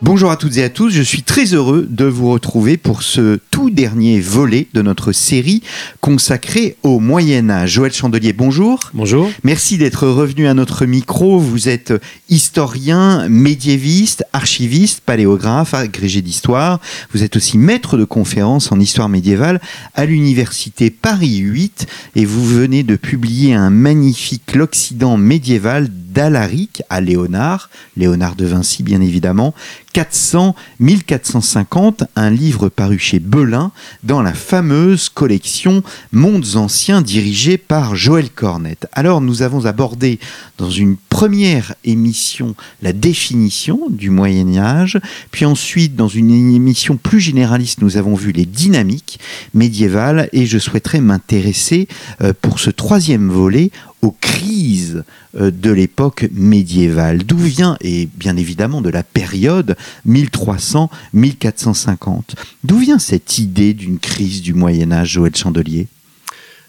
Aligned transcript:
Bonjour 0.00 0.30
à 0.30 0.36
toutes 0.36 0.56
et 0.58 0.62
à 0.62 0.68
tous, 0.68 0.90
je 0.90 1.02
suis 1.02 1.24
très 1.24 1.54
heureux 1.54 1.84
de 1.90 2.04
vous 2.04 2.30
retrouver 2.30 2.76
pour 2.76 3.02
ce 3.02 3.40
tout 3.50 3.68
dernier 3.68 4.20
volet 4.20 4.68
de 4.72 4.80
notre 4.80 5.10
série 5.10 5.60
consacrée 6.00 6.76
au 6.84 7.00
Moyen 7.00 7.50
Âge. 7.50 7.72
Joël 7.72 7.92
Chandelier, 7.92 8.32
bonjour. 8.32 8.78
Bonjour. 8.94 9.28
Merci 9.42 9.76
d'être 9.76 10.06
revenu 10.06 10.46
à 10.46 10.54
notre 10.54 10.86
micro. 10.86 11.40
Vous 11.40 11.68
êtes 11.68 11.92
historien, 12.28 13.28
médiéviste, 13.28 14.24
archiviste, 14.32 15.00
paléographe, 15.00 15.74
agrégé 15.74 16.22
d'histoire. 16.22 16.78
Vous 17.12 17.24
êtes 17.24 17.34
aussi 17.34 17.58
maître 17.58 17.96
de 17.96 18.04
conférences 18.04 18.70
en 18.70 18.78
histoire 18.78 19.08
médiévale 19.08 19.60
à 19.96 20.06
l'université 20.06 20.90
Paris 20.90 21.38
8 21.38 21.86
et 22.14 22.24
vous 22.24 22.44
venez 22.46 22.84
de 22.84 22.94
publier 22.94 23.54
un 23.54 23.70
magnifique 23.70 24.54
L'Occident 24.54 25.16
médiéval 25.16 25.88
d'Alaric 26.18 26.82
à 26.90 27.00
Léonard, 27.00 27.70
Léonard 27.96 28.34
de 28.34 28.44
Vinci 28.44 28.82
bien 28.82 29.00
évidemment, 29.00 29.54
400-1450, 29.94 32.08
un 32.16 32.30
livre 32.30 32.68
paru 32.68 32.98
chez 32.98 33.20
Belin 33.20 33.70
dans 34.02 34.20
la 34.20 34.32
fameuse 34.32 35.10
collection 35.10 35.84
Mondes 36.10 36.56
anciens 36.56 37.02
dirigée 37.02 37.56
par 37.56 37.94
Joël 37.94 38.30
Cornette. 38.30 38.88
Alors 38.94 39.20
nous 39.20 39.42
avons 39.42 39.66
abordé 39.66 40.18
dans 40.56 40.70
une 40.70 40.96
première 40.96 41.76
émission 41.84 42.56
la 42.82 42.92
définition 42.92 43.78
du 43.88 44.10
Moyen 44.10 44.56
Âge, 44.56 44.98
puis 45.30 45.44
ensuite 45.44 45.94
dans 45.94 46.08
une 46.08 46.32
émission 46.32 46.96
plus 46.96 47.20
généraliste 47.20 47.80
nous 47.80 47.96
avons 47.96 48.16
vu 48.16 48.32
les 48.32 48.44
dynamiques 48.44 49.20
médiévales 49.54 50.28
et 50.32 50.46
je 50.46 50.58
souhaiterais 50.58 51.00
m'intéresser 51.00 51.86
euh, 52.22 52.32
pour 52.42 52.58
ce 52.58 52.70
troisième 52.70 53.30
volet 53.30 53.70
aux 54.02 54.12
crises 54.12 55.04
euh, 55.36 55.50
de 55.50 55.70
l'époque 55.70 56.28
médiévale. 56.32 57.24
D'où 57.24 57.38
vient, 57.38 57.76
et 57.80 58.08
bien 58.14 58.36
évidemment 58.36 58.80
de 58.80 58.90
la 58.90 59.02
période 59.02 59.76
1300-1450, 60.08 62.36
d'où 62.64 62.78
vient 62.78 62.98
cette 62.98 63.38
idée 63.38 63.74
d'une 63.74 63.98
crise 63.98 64.40
du 64.42 64.54
Moyen 64.54 64.92
Âge, 64.92 65.12
Joël 65.12 65.34
Chandelier? 65.34 65.88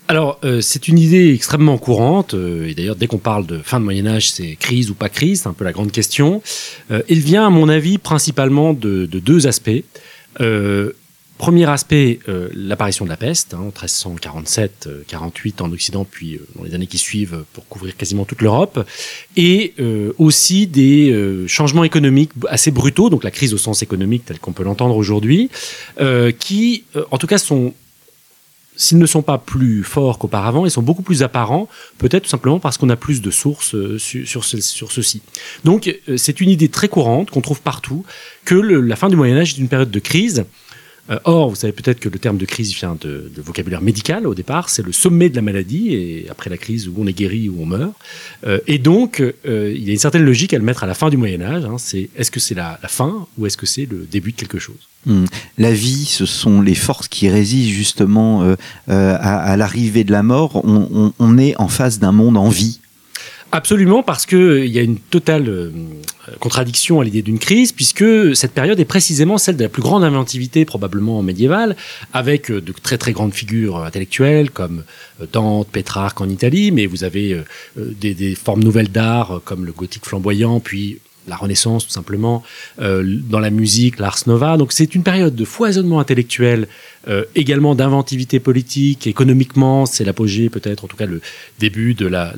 Alors, 0.08 0.39
euh, 0.44 0.59
c'est 0.59 0.88
une 0.88 0.97
idée 0.97 1.31
extrêmement 1.33 1.77
courante, 1.77 2.33
euh, 2.33 2.67
et 2.67 2.73
d'ailleurs, 2.73 2.95
dès 2.95 3.05
qu'on 3.05 3.19
parle 3.19 3.45
de 3.45 3.59
fin 3.59 3.80
de 3.80 3.86
Moyen-Âge, 3.86 4.31
c'est 4.31 4.55
crise 4.55 4.89
ou 4.89 4.95
pas 4.95 5.09
crise, 5.09 5.43
c'est 5.43 5.49
un 5.49 5.53
peu 5.53 5.64
la 5.64 5.71
grande 5.71 5.91
question. 5.91 6.41
il 7.09 7.19
vient, 7.19 7.45
à 7.45 7.52
mon 7.52 7.69
avis, 7.69 7.99
principalement 7.99 8.73
de 8.73 9.05
deux 9.05 9.45
aspects. 9.45 9.83
Premier 11.40 11.70
aspect, 11.70 12.20
euh, 12.28 12.50
l'apparition 12.54 13.06
de 13.06 13.09
la 13.09 13.16
peste, 13.16 13.54
hein, 13.54 13.72
1347-48 13.73 14.84
euh, 14.88 15.64
en 15.64 15.72
Occident, 15.72 16.04
puis 16.04 16.36
euh, 16.36 16.45
dans 16.58 16.66
les 16.66 16.76
années 16.76 16.86
qui 16.86 16.98
suivent 16.98 17.45
pour 17.54 17.66
couvrir 17.70 17.95
quasiment 17.95 18.26
toute 18.26 18.42
l'Europe, 18.42 18.86
et 19.38 19.73
aussi 20.17 20.67
des 20.67 21.45
changements 21.48 21.86
économiques 21.86 22.32
assez 22.50 22.72
brutaux, 22.72 23.10
donc 23.10 23.23
la 23.23 23.32
crise 23.32 23.54
au 23.54 23.58
sens 23.58 23.82
économique 23.82 24.26
tel 24.26 24.38
qu'on 24.40 24.52
peut 24.52 24.64
l'entendre 24.64 24.98
aujourd'hui, 24.98 25.50
qui, 26.40 26.84
en 27.12 27.17
tout 27.17 27.28
cas, 27.28 27.38
sont 27.38 27.73
s'ils 28.76 28.98
ne 28.98 29.06
sont 29.06 29.22
pas 29.22 29.38
plus 29.38 29.84
forts 29.84 30.20
qu'auparavant, 30.20 30.66
ils 30.66 30.72
sont 30.72 30.82
beaucoup 30.82 31.02
plus 31.02 31.23
apparents, 31.23 31.67
peut-être 31.98 32.23
tout 32.23 32.30
simplement 32.30 32.60
parce 32.60 32.78
qu'on 32.78 32.90
a 32.90 32.95
plus 32.95 33.22
de 33.22 33.32
sources 33.32 33.76
sur, 33.98 34.28
sur, 34.28 34.44
sur 34.45 34.92
ceci. 34.92 35.22
Donc 35.64 35.94
c'est 36.17 36.42
une 36.42 36.50
idée 36.50 36.70
très 36.70 36.90
courante 36.90 37.30
qu'on 37.30 37.42
trouve 37.42 37.62
partout, 37.62 38.04
que 38.44 38.56
la 38.56 38.95
fin 38.98 39.08
du 39.10 39.16
Moyen 39.16 39.38
Âge 39.38 39.54
est 39.54 39.58
une 39.58 39.70
période 39.70 39.92
de 39.92 39.99
crise, 39.99 40.39
euh, 40.39 40.44
or, 41.25 41.49
vous 41.49 41.55
savez 41.55 41.73
peut-être 41.73 41.99
que 41.99 42.09
le 42.09 42.20
terme 42.20 42.37
de 42.37 42.45
crise 42.45 42.73
vient 42.73 42.97
de, 42.99 43.31
vocabulaire 43.37 43.81
médical 43.81 44.27
au 44.27 44.36
départ, 44.36 44.70
c'est 44.70 44.86
le 44.86 44.92
sommet 44.92 45.30
de 45.30 45.36
la 45.36 45.42
maladie, 45.42 45.93
et 45.93 46.27
après 46.30 46.49
la 46.49 46.58
crise 46.58 46.87
où 46.87 46.93
on 46.97 47.08
est 47.08 47.14
guéri 47.14 47.49
ou 47.49 47.58
on 47.61 47.65
meurt. 47.65 47.93
Euh, 48.45 48.59
et 48.67 48.77
donc, 48.77 49.21
euh, 49.21 49.73
il 49.75 49.83
y 49.83 49.89
a 49.89 49.93
une 49.93 49.99
certaine 49.99 50.23
logique 50.23 50.53
à 50.53 50.58
le 50.58 50.64
mettre 50.64 50.83
à 50.83 50.87
la 50.87 50.93
fin 50.93 51.09
du 51.09 51.17
Moyen 51.17 51.42
Âge. 51.42 51.65
Hein. 51.65 51.77
c'est 51.77 52.09
est-ce 52.15 52.31
que 52.31 52.39
c'est 52.39 52.55
la, 52.55 52.80
fin 52.87 53.27
ou 53.37 53.45
est-ce 53.45 53.58
que 53.58 53.65
c'est 53.65 53.87
le 53.89 54.08
début 54.09 54.31
de 54.31 54.37
quelque 54.37 54.59
chose? 54.59 54.89
Hmm. 55.05 55.25
La 55.58 55.71
vie, 55.71 56.05
ce 56.05 56.25
sont 56.25 56.61
les 56.61 56.75
forces 56.75 57.08
qui 57.08 57.30
résistent 57.30 57.71
justement 57.71 58.55
à, 58.87 59.58
l'arrivée 59.58 60.03
de 60.03 60.11
la 60.11 60.23
mort. 60.23 60.61
on 60.65 61.37
est 61.37 61.55
en 61.58 61.67
face 61.67 61.99
d'un 61.99 62.11
monde 62.11 62.37
en 62.37 62.49
vie 62.49 62.80
Absolument, 63.52 64.04
parce 64.04 64.27
qu'il 64.27 64.37
euh, 64.37 64.65
y 64.65 64.77
a 64.77 64.83
une 64.83 64.99
totale 64.99 65.49
euh, 65.49 65.71
contradiction 66.39 66.99
à 66.99 67.04
l'idée 67.04 67.23
d'une 67.23 67.39
crise, 67.39 67.71
puisque 67.71 68.36
cette 68.36 68.52
période 68.54 68.80
est 68.80 68.86
précisément 68.86 69.39
celle 69.39 69.58
de 69.58 69.64
la 69.64 69.70
plus 69.70 69.82
grande 69.82 70.04
inventivité 70.04 70.65
probablement 70.65 71.23
médiévale, 71.23 71.76
avec 72.14 72.52
euh, 72.52 72.61
de 72.61 72.71
très 72.73 72.99
très 72.99 73.11
grandes 73.11 73.33
figures 73.33 73.77
intellectuelles 73.77 74.52
comme 74.52 74.83
Dante, 75.33 75.67
Pétrarque 75.70 76.21
en 76.21 76.30
Italie, 76.30 76.71
mais 76.71 76.86
vous 76.86 77.04
avez 77.04 77.43
des, 77.76 78.14
des 78.14 78.36
formes 78.36 78.64
nouvelles 78.64 78.89
d'art 78.89 79.42
comme 79.45 79.66
le 79.66 79.71
gothique 79.71 80.05
flamboyant, 80.05 80.60
puis 80.60 80.99
la 81.27 81.35
Renaissance 81.35 81.85
tout 81.85 81.91
simplement, 81.91 82.43
euh, 82.80 83.19
dans 83.30 83.39
la 83.39 83.49
musique, 83.49 83.99
l'Ars 83.99 84.23
Nova. 84.27 84.57
Donc 84.57 84.71
c'est 84.73 84.95
une 84.95 85.03
période 85.03 85.35
de 85.35 85.45
foisonnement 85.45 85.99
intellectuel, 85.99 86.67
euh, 87.07 87.23
également 87.35 87.75
d'inventivité 87.75 88.39
politique, 88.39 89.07
économiquement, 89.07 89.85
c'est 89.85 90.03
l'apogée 90.03 90.49
peut-être, 90.49 90.83
en 90.83 90.87
tout 90.87 90.97
cas 90.97 91.05
le 91.05 91.21
début 91.59 91.93
de 91.93 92.07
la, 92.07 92.33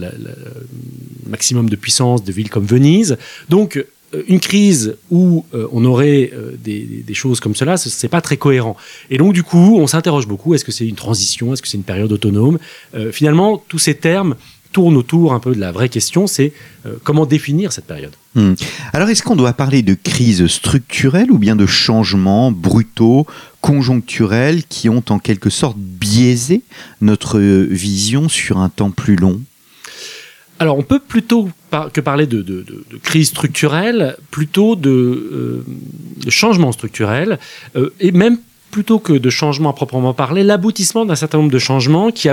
maximum 1.27 1.69
de 1.69 1.75
puissance 1.75 2.23
de 2.23 2.31
villes 2.31 2.49
comme 2.49 2.65
Venise. 2.65 3.17
Donc 3.49 3.77
euh, 3.77 3.87
une 4.27 4.41
crise 4.41 4.97
où 5.09 5.45
on 5.53 5.85
aurait 5.85 6.33
des, 6.61 6.81
des, 7.07 7.13
choses 7.13 7.39
comme 7.39 7.55
cela, 7.55 7.77
c'est 7.77 8.09
pas 8.09 8.19
très 8.19 8.35
cohérent. 8.35 8.75
Et 9.09 9.17
donc 9.17 9.31
du 9.31 9.41
coup, 9.41 9.77
on 9.79 9.87
s'interroge 9.87 10.27
beaucoup 10.27 10.53
est-ce 10.53 10.65
que 10.65 10.73
c'est 10.73 10.85
une 10.85 10.95
transition, 10.95 11.53
est-ce 11.53 11.61
que 11.61 11.69
c'est 11.69 11.77
une 11.77 11.85
période 11.85 12.11
autonome? 12.11 12.59
Finalement, 13.13 13.63
tous 13.69 13.79
ces 13.79 13.95
termes 13.95 14.35
tourne 14.71 14.97
autour 14.97 15.33
un 15.33 15.39
peu 15.39 15.53
de 15.53 15.59
la 15.59 15.71
vraie 15.71 15.89
question, 15.89 16.27
c'est 16.27 16.53
euh, 16.85 16.95
comment 17.03 17.25
définir 17.25 17.71
cette 17.71 17.85
période? 17.85 18.13
Hmm. 18.35 18.53
Alors 18.93 19.09
est-ce 19.09 19.23
qu'on 19.23 19.35
doit 19.35 19.53
parler 19.53 19.81
de 19.81 19.93
crise 19.93 20.47
structurelle 20.47 21.31
ou 21.31 21.37
bien 21.37 21.55
de 21.55 21.65
changements 21.65 22.51
brutaux, 22.51 23.27
conjoncturels, 23.61 24.63
qui 24.63 24.89
ont 24.89 25.03
en 25.09 25.19
quelque 25.19 25.49
sorte 25.49 25.77
biaisé 25.77 26.61
notre 27.01 27.39
vision 27.39 28.29
sur 28.29 28.57
un 28.57 28.69
temps 28.69 28.91
plus 28.91 29.15
long? 29.15 29.41
Alors, 30.61 30.77
on 30.77 30.83
peut 30.83 30.99
plutôt 30.99 31.49
que 31.91 32.01
parler 32.01 32.27
de, 32.27 32.63
crise 33.01 33.29
structurelle, 33.29 34.15
plutôt 34.29 34.75
de, 34.75 34.91
euh, 34.91 35.65
changement 36.29 36.71
structurel, 36.71 37.39
euh, 37.75 37.89
et 37.99 38.11
même 38.11 38.37
plutôt 38.69 38.99
que 38.99 39.13
de 39.13 39.29
changement 39.31 39.71
à 39.71 39.73
proprement 39.73 40.13
parler, 40.13 40.43
l'aboutissement 40.43 41.03
d'un 41.03 41.15
certain 41.15 41.39
nombre 41.39 41.51
de 41.51 41.57
changements 41.57 42.11
qui, 42.11 42.29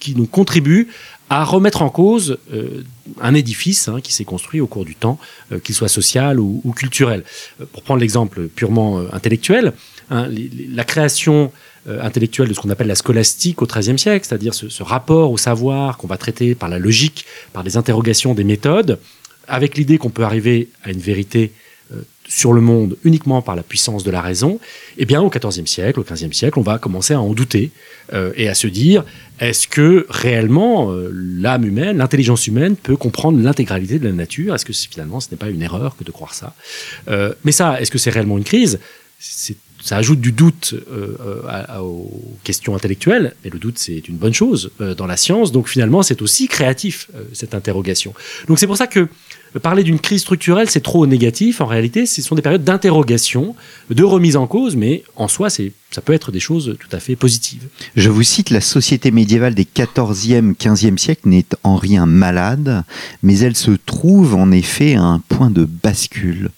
qui, 0.00 0.14
nous 0.16 0.26
contribuent 0.26 0.88
à 1.28 1.44
remettre 1.44 1.82
en 1.82 1.90
cause 1.90 2.38
euh, 2.52 2.84
un 3.20 3.34
édifice 3.34 3.88
hein, 3.88 4.00
qui 4.00 4.12
s'est 4.12 4.24
construit 4.24 4.60
au 4.60 4.66
cours 4.66 4.84
du 4.84 4.94
temps, 4.94 5.18
euh, 5.52 5.58
qu'il 5.58 5.74
soit 5.74 5.88
social 5.88 6.38
ou, 6.38 6.62
culturel. 6.76 7.24
Euh, 7.60 7.66
pour 7.72 7.82
prendre 7.82 8.00
l'exemple 8.00 8.48
purement 8.48 9.00
intellectuel, 9.12 9.72
hein, 10.10 10.28
la 10.70 10.84
création 10.84 11.52
intellectuelle 11.88 12.48
de 12.48 12.54
ce 12.54 12.58
qu'on 12.58 12.70
appelle 12.70 12.88
la 12.88 12.96
scolastique 12.96 13.62
au 13.62 13.66
XIIIe 13.66 13.96
siècle, 13.96 14.26
c'est-à-dire 14.28 14.54
ce, 14.54 14.68
ce, 14.68 14.82
rapport 14.82 15.30
au 15.30 15.36
savoir 15.36 15.98
qu'on 15.98 16.08
va 16.08 16.16
traiter 16.16 16.56
par 16.56 16.68
la 16.68 16.80
logique, 16.80 17.26
par 17.52 17.62
des 17.62 17.76
interrogations 17.76 18.34
des 18.34 18.42
méthodes, 18.42 18.98
avec 19.46 19.76
l'idée 19.76 19.96
qu'on 19.96 20.10
peut 20.10 20.24
arriver 20.24 20.68
à 20.82 20.90
une 20.90 20.98
vérité 20.98 21.52
sur 22.28 22.52
le 22.52 22.60
monde 22.60 22.96
uniquement 23.04 23.42
par 23.42 23.56
la 23.56 23.62
puissance 23.62 24.04
de 24.04 24.10
la 24.10 24.20
raison, 24.20 24.58
eh 24.98 25.04
bien 25.04 25.20
au 25.22 25.30
XIVe 25.30 25.66
siècle, 25.66 26.00
au 26.00 26.04
XVe 26.04 26.32
siècle, 26.32 26.58
on 26.58 26.62
va 26.62 26.78
commencer 26.78 27.14
à 27.14 27.20
en 27.20 27.32
douter 27.32 27.70
euh, 28.12 28.32
et 28.36 28.48
à 28.48 28.54
se 28.54 28.66
dire 28.66 29.04
est-ce 29.38 29.68
que 29.68 30.06
réellement 30.08 30.90
euh, 30.90 31.10
l'âme 31.12 31.64
humaine, 31.64 31.98
l'intelligence 31.98 32.46
humaine 32.46 32.76
peut 32.76 32.96
comprendre 32.96 33.40
l'intégralité 33.40 33.98
de 33.98 34.06
la 34.06 34.12
nature? 34.12 34.54
Est-ce 34.54 34.64
que 34.64 34.72
finalement 34.72 35.20
ce 35.20 35.28
n'est 35.30 35.36
pas 35.36 35.50
une 35.50 35.62
erreur 35.62 35.96
que 35.96 36.04
de 36.04 36.10
croire 36.10 36.34
ça? 36.34 36.54
Euh, 37.08 37.32
Mais 37.44 37.52
ça, 37.52 37.80
est-ce 37.80 37.90
que 37.90 37.98
c'est 37.98 38.10
réellement 38.10 38.38
une 38.38 38.44
crise? 38.44 38.78
Ça 39.86 39.96
ajoute 39.96 40.20
du 40.20 40.32
doute 40.32 40.74
aux 41.80 42.10
questions 42.44 42.74
intellectuelles, 42.74 43.34
et 43.44 43.50
le 43.50 43.58
doute 43.58 43.78
c'est 43.78 44.08
une 44.08 44.16
bonne 44.16 44.34
chose 44.34 44.70
dans 44.98 45.06
la 45.06 45.16
science, 45.16 45.52
donc 45.52 45.68
finalement 45.68 46.02
c'est 46.02 46.20
aussi 46.20 46.48
créatif 46.48 47.08
cette 47.32 47.54
interrogation. 47.54 48.12
Donc 48.48 48.58
c'est 48.58 48.66
pour 48.66 48.76
ça 48.76 48.86
que 48.86 49.08
Parler 49.62 49.84
d'une 49.84 49.98
crise 49.98 50.20
structurelle, 50.20 50.68
c'est 50.68 50.82
trop 50.82 51.06
négatif. 51.06 51.60
En 51.60 51.66
réalité, 51.66 52.06
ce 52.06 52.20
sont 52.20 52.34
des 52.34 52.42
périodes 52.42 52.64
d'interrogation, 52.64 53.54
de 53.90 54.04
remise 54.04 54.36
en 54.36 54.46
cause, 54.46 54.76
mais 54.76 55.02
en 55.16 55.28
soi, 55.28 55.48
ça 55.50 56.02
peut 56.04 56.12
être 56.12 56.30
des 56.30 56.40
choses 56.40 56.76
tout 56.78 56.94
à 56.94 57.00
fait 57.00 57.16
positives. 57.16 57.62
Je 57.96 58.10
vous 58.10 58.22
cite, 58.22 58.50
la 58.50 58.60
société 58.60 59.10
médiévale 59.10 59.54
des 59.54 59.64
14e, 59.64 60.54
15e 60.54 60.98
siècles 60.98 61.28
n'est 61.28 61.46
en 61.62 61.76
rien 61.76 62.06
malade, 62.06 62.84
mais 63.22 63.38
elle 63.38 63.56
se 63.56 63.70
trouve 63.70 64.34
en 64.34 64.50
effet 64.52 64.94
à 64.94 65.02
un 65.02 65.20
point 65.20 65.50
de 65.50 65.64
bascule. 65.64 66.50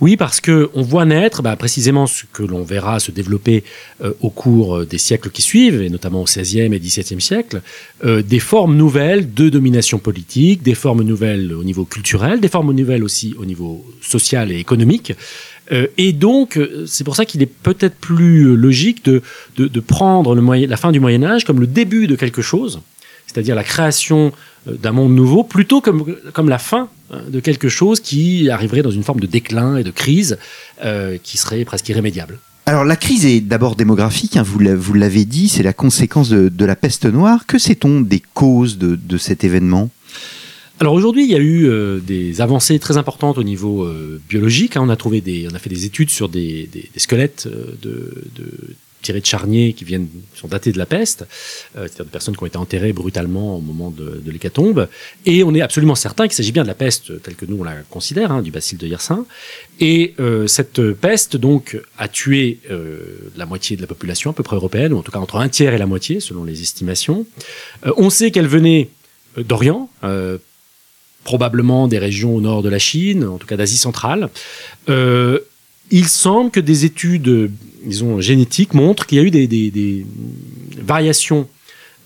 Oui, 0.00 0.16
parce 0.16 0.40
que 0.40 0.70
on 0.74 0.82
voit 0.82 1.04
naître 1.04 1.42
bah, 1.42 1.56
précisément 1.56 2.06
ce 2.06 2.24
que 2.32 2.42
l'on 2.42 2.62
verra 2.62 3.00
se 3.00 3.10
développer 3.10 3.64
euh, 4.02 4.12
au 4.20 4.30
cours 4.30 4.78
euh, 4.78 4.86
des 4.86 4.98
siècles 4.98 5.30
qui 5.30 5.42
suivent, 5.42 5.82
et 5.82 5.90
notamment 5.90 6.22
au 6.22 6.24
XVIe 6.24 6.74
et 6.74 6.80
XVIIe 6.80 7.20
siècle, 7.20 7.60
euh, 8.04 8.22
des 8.22 8.40
formes 8.40 8.76
nouvelles 8.76 9.32
de 9.34 9.48
domination 9.48 9.98
politique, 9.98 10.62
des 10.62 10.74
formes 10.74 11.02
nouvelles 11.02 11.52
au 11.52 11.64
niveau 11.64 11.84
culturel, 11.84 12.40
des 12.40 12.48
formes 12.48 12.72
nouvelles 12.72 13.04
aussi 13.04 13.34
au 13.38 13.44
niveau 13.44 13.84
social 14.00 14.50
et 14.50 14.58
économique. 14.58 15.12
Euh, 15.72 15.86
et 15.98 16.12
donc, 16.12 16.56
euh, 16.56 16.84
c'est 16.86 17.04
pour 17.04 17.16
ça 17.16 17.24
qu'il 17.24 17.42
est 17.42 17.46
peut-être 17.46 17.94
plus 17.96 18.44
euh, 18.44 18.54
logique 18.54 19.04
de, 19.04 19.22
de, 19.56 19.68
de 19.68 19.80
prendre 19.80 20.34
le 20.34 20.42
moyen, 20.42 20.66
la 20.66 20.76
fin 20.76 20.92
du 20.92 21.00
Moyen 21.00 21.22
Âge 21.22 21.44
comme 21.44 21.60
le 21.60 21.66
début 21.66 22.06
de 22.06 22.16
quelque 22.16 22.42
chose, 22.42 22.80
c'est-à-dire 23.26 23.54
la 23.54 23.64
création 23.64 24.32
d'un 24.66 24.92
monde 24.92 25.14
nouveau, 25.14 25.42
plutôt 25.44 25.80
comme, 25.80 26.16
comme 26.32 26.48
la 26.48 26.58
fin 26.58 26.88
euh, 27.12 27.28
de 27.30 27.40
quelque 27.40 27.68
chose 27.68 28.00
qui 28.00 28.50
arriverait 28.50 28.82
dans 28.82 28.90
une 28.90 29.02
forme 29.02 29.20
de 29.20 29.26
déclin 29.26 29.76
et 29.78 29.84
de 29.84 29.90
crise 29.90 30.38
euh, 30.84 31.16
qui 31.22 31.38
serait 31.38 31.64
presque 31.64 31.88
irrémédiable. 31.88 32.38
Alors 32.66 32.84
la 32.84 32.96
crise 32.96 33.24
est 33.26 33.40
d'abord 33.40 33.74
démographique, 33.74 34.36
hein, 34.36 34.42
vous 34.42 34.58
l'a- 34.58 34.76
vous 34.76 34.92
l'avez 34.94 35.24
dit, 35.24 35.48
c'est 35.48 35.62
la 35.62 35.72
conséquence 35.72 36.28
de, 36.28 36.48
de 36.48 36.64
la 36.64 36.76
peste 36.76 37.06
noire. 37.06 37.46
Que 37.46 37.58
sait-on 37.58 38.00
des 38.02 38.22
causes 38.34 38.78
de, 38.78 38.96
de 38.96 39.16
cet 39.18 39.44
événement? 39.44 39.90
Alors 40.78 40.94
aujourd'hui, 40.94 41.24
il 41.24 41.30
y 41.30 41.34
a 41.34 41.38
eu 41.38 41.66
euh, 41.68 41.98
des 41.98 42.40
avancées 42.40 42.78
très 42.78 42.96
importantes 42.96 43.38
au 43.38 43.42
niveau 43.42 43.82
euh, 43.84 44.20
biologique. 44.28 44.76
hein. 44.76 44.82
On 44.84 44.88
a 44.88 44.96
trouvé 44.96 45.20
des, 45.20 45.48
on 45.50 45.54
a 45.54 45.58
fait 45.58 45.68
des 45.70 45.84
études 45.84 46.10
sur 46.10 46.28
des, 46.28 46.68
des- 46.72 46.88
des 46.94 47.00
squelettes 47.00 47.48
euh, 47.50 47.74
de, 47.82 48.14
de 48.36 48.44
tirés 49.02 49.20
de 49.20 49.26
charniers 49.26 49.72
qui 49.72 49.84
viennent 49.84 50.08
sont 50.34 50.48
datés 50.48 50.72
de 50.72 50.78
la 50.78 50.86
peste, 50.86 51.22
euh, 51.76 51.82
c'est-à-dire 51.82 52.06
de 52.06 52.10
personnes 52.10 52.36
qui 52.36 52.42
ont 52.42 52.46
été 52.46 52.58
enterrées 52.58 52.92
brutalement 52.92 53.56
au 53.56 53.60
moment 53.60 53.90
de, 53.90 54.20
de 54.24 54.30
l'hécatombe. 54.30 54.88
Et 55.26 55.42
on 55.44 55.54
est 55.54 55.60
absolument 55.60 55.94
certain 55.94 56.26
qu'il 56.26 56.34
s'agit 56.34 56.52
bien 56.52 56.62
de 56.62 56.68
la 56.68 56.74
peste 56.74 57.22
telle 57.22 57.34
que 57.34 57.46
nous 57.46 57.58
on 57.58 57.64
la 57.64 57.76
considère, 57.88 58.32
hein, 58.32 58.42
du 58.42 58.50
bacille 58.50 58.78
de 58.78 58.86
Yersin. 58.86 59.24
Et 59.80 60.14
euh, 60.20 60.46
cette 60.46 60.92
peste 60.92 61.36
donc 61.36 61.80
a 61.98 62.08
tué 62.08 62.60
euh, 62.70 62.98
la 63.36 63.46
moitié 63.46 63.76
de 63.76 63.82
la 63.82 63.86
population 63.86 64.30
à 64.30 64.34
peu 64.34 64.42
près 64.42 64.56
européenne, 64.56 64.92
ou 64.92 64.98
en 64.98 65.02
tout 65.02 65.12
cas 65.12 65.18
entre 65.18 65.36
un 65.36 65.48
tiers 65.48 65.72
et 65.74 65.78
la 65.78 65.86
moitié 65.86 66.20
selon 66.20 66.44
les 66.44 66.62
estimations. 66.62 67.26
Euh, 67.86 67.92
on 67.96 68.10
sait 68.10 68.30
qu'elle 68.30 68.48
venait 68.48 68.90
euh, 69.38 69.42
d'Orient. 69.42 69.90
euh, 70.04 70.38
probablement 71.22 71.86
des 71.86 71.98
régions 71.98 72.34
au 72.34 72.40
nord 72.40 72.62
de 72.62 72.70
la 72.70 72.78
Chine, 72.78 73.24
en 73.24 73.36
tout 73.36 73.46
cas 73.46 73.58
d'Asie 73.58 73.76
centrale. 73.76 74.30
Il 74.88 76.08
semble 76.08 76.50
que 76.50 76.60
des 76.60 76.86
études, 76.86 77.50
euh, 77.82 77.86
disons, 77.88 78.20
génétiques 78.20 78.74
montrent 78.74 79.06
qu'il 79.06 79.18
y 79.18 79.20
a 79.20 79.24
eu 79.24 79.30
des, 79.30 79.46
des- 79.46 79.70
variations, 80.82 81.48